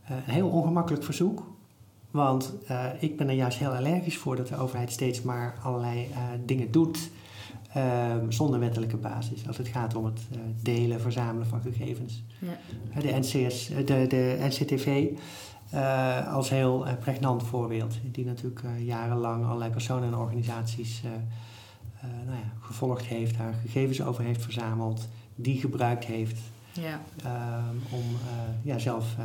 [0.06, 1.46] een heel ongemakkelijk verzoek,
[2.10, 2.52] want
[2.98, 6.08] ik ben er juist heel allergisch voor dat de overheid steeds maar allerlei
[6.44, 7.10] dingen doet
[7.76, 9.46] Ehm, zonder wettelijke basis.
[9.46, 12.22] Als het gaat om het uh, delen, verzamelen van gegevens.
[12.38, 13.00] Ja.
[13.00, 15.06] De, NCS, eh, de, de NCTV
[15.74, 17.94] uh, als heel pregnant voorbeeld.
[18.02, 21.02] Die natuurlijk jarenlang allerlei personen en organisaties
[22.00, 26.40] nou ja, gevolgd heeft, daar gegevens over heeft verzameld, die gebruikt heeft
[26.72, 27.00] ja.
[27.24, 28.04] Ehm, om
[28.62, 29.16] ja, zelf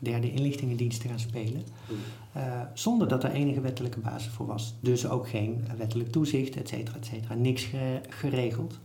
[0.00, 1.62] derde inlichtingendienst te gaan spelen.
[1.86, 1.96] Hmm.
[2.36, 4.74] Uh, zonder dat er enige wettelijke basis voor was.
[4.80, 7.34] Dus ook geen wettelijk toezicht, et cetera, et cetera.
[7.34, 8.78] Niks ge geregeld.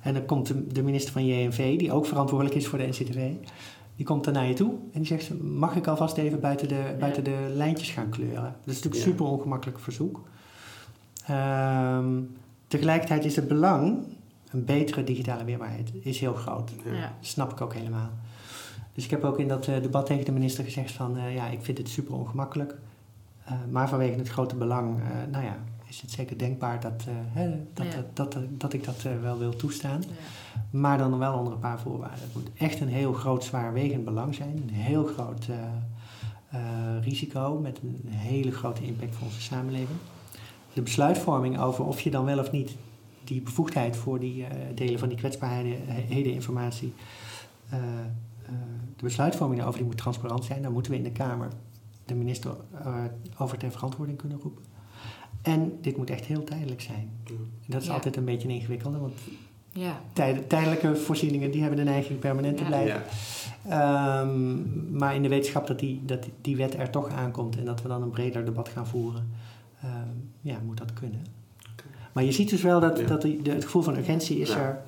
[0.00, 3.30] En dan komt de, de, minister van JNV, die ook verantwoordelijk is voor de NCTV,
[3.96, 6.74] die komt dan naar je toe en die zegt: Mag ik alvast even buiten de,
[6.74, 6.96] ja.
[6.98, 8.42] buiten de lijntjes gaan kleuren?
[8.64, 10.20] Dat is natuurlijk een super ongemakkelijk verzoek.
[11.30, 12.36] Um,
[12.66, 13.98] tegelijkertijd is het belang,
[14.50, 16.70] een betere digitale weerbaarheid, is heel groot.
[16.84, 17.00] Ja.
[17.00, 18.10] Dat snap ik ook helemaal.
[18.96, 21.48] Dus ik heb ook in dat uh, debat tegen de minister gezegd van, uh, ja,
[21.48, 22.74] ik vind het super ongemakkelijk.
[23.48, 24.98] Uh, maar vanwege het grote belang,
[25.30, 28.04] nou ja, is het zeker denkbaar dat, hè, dat, Ja.
[28.14, 30.00] dat, dat, dat ik dat wel wil toestaan.
[30.00, 30.14] Ja.
[30.70, 32.20] Maar dan wel onder een paar voorwaarden.
[32.20, 34.62] Het moet echt een heel groot zwaarwegend belang zijn.
[34.66, 35.48] Een heel groot
[37.02, 39.98] risico met een hele grote impact voor onze samenleving.
[40.72, 42.76] De besluitvorming over of je dan wel of niet
[43.24, 44.44] die bevoegdheid voor die
[44.74, 46.92] delen van die kwetsbaarheden informatie
[47.72, 47.78] uh,
[48.96, 50.62] de besluitvorming daarover die moet transparant zijn.
[50.62, 51.48] Dan moeten we in de Kamer
[52.04, 53.04] de minister uh,
[53.38, 54.64] over ter verantwoording kunnen roepen.
[55.42, 57.10] En dit moet echt heel tijdelijk zijn.
[57.66, 57.94] Dat is Ja.
[57.94, 59.14] altijd een beetje een ingewikkelde, want
[59.72, 60.00] Ja.
[60.12, 63.02] tijd, tijdelijke voorzieningen die hebben de neiging permanent te blijven.
[63.68, 64.20] Ja.
[64.20, 67.82] Um, maar in de wetenschap dat die, dat die wet er toch aankomt en dat
[67.82, 69.30] we dan een breder debat gaan voeren,
[69.84, 71.26] um, ja, moet dat kunnen.
[72.12, 73.06] Maar je ziet dus wel dat, Ja.
[73.06, 74.58] dat de, het gevoel van urgentie is Ja.
[74.58, 74.84] er.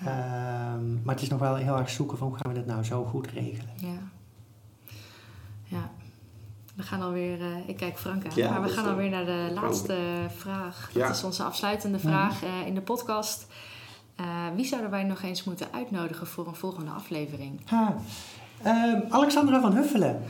[0.00, 2.84] Um, maar het is nog wel heel erg zoeken van hoe gaan we dat nou
[2.84, 3.72] zo goed regelen.
[3.76, 3.98] Ja.
[5.64, 5.90] Ja.
[6.74, 9.48] We gaan alweer, uh, ik kijk Frank aan, Ja, maar we gaan alweer naar de
[9.52, 9.60] Frank.
[9.64, 9.98] laatste
[10.36, 10.90] vraag.
[10.94, 11.06] Ja.
[11.06, 13.46] Dat is onze afsluitende vraag uh, in de podcast.
[14.20, 17.60] Uh, wie zouden wij nog eens moeten uitnodigen voor een volgende aflevering?
[17.64, 17.96] Ha.
[18.66, 20.22] Um, Alexandra van Huffelen.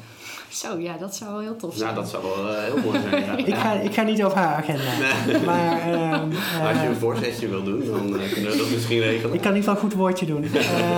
[0.49, 1.85] Zo, ja, dat zou wel heel tof zijn.
[1.95, 3.25] Nou, dat zou wel uh, heel mooi zijn.
[3.25, 3.37] Ja.
[3.47, 4.83] ik, ga, ik ga niet over haar agenda.
[5.27, 5.41] Nee.
[5.45, 8.99] Maar, um, uh, Als je een voorzetje wil doen, dan uh, kunnen we dat misschien
[9.01, 9.35] regelen.
[9.35, 10.45] Ik kan in ieder geval een goed woordje doen.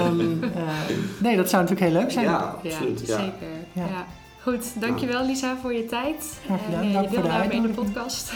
[0.06, 0.40] um,
[1.24, 2.24] nee, dat zou natuurlijk heel leuk zijn.
[2.24, 3.00] Ja, absoluut.
[3.06, 3.20] Ja, Ja.
[3.24, 3.48] zeker.
[3.72, 3.82] Ja.
[3.82, 4.06] Ja.
[4.42, 6.38] Goed, dankjewel Lisa voor je tijd.
[6.46, 6.80] Graag gedaan.
[6.82, 7.92] En, uh, Dank je voor de deelname in de uitnodiging.
[7.94, 8.32] podcast.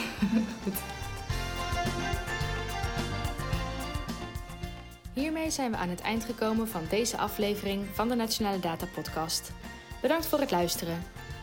[5.15, 9.53] Hiermee zijn we aan het eind gekomen van deze aflevering van de Nationale Data Podcast.
[10.01, 11.03] Bedankt voor het luisteren.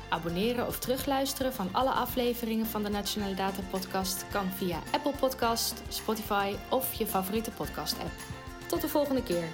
[0.09, 5.81] Abonneren of terugluisteren van alle afleveringen van de Nationale Data Podcast kan via Apple Podcast,
[5.87, 8.11] Spotify of je favoriete podcast app.
[8.67, 9.47] Tot de volgende keer.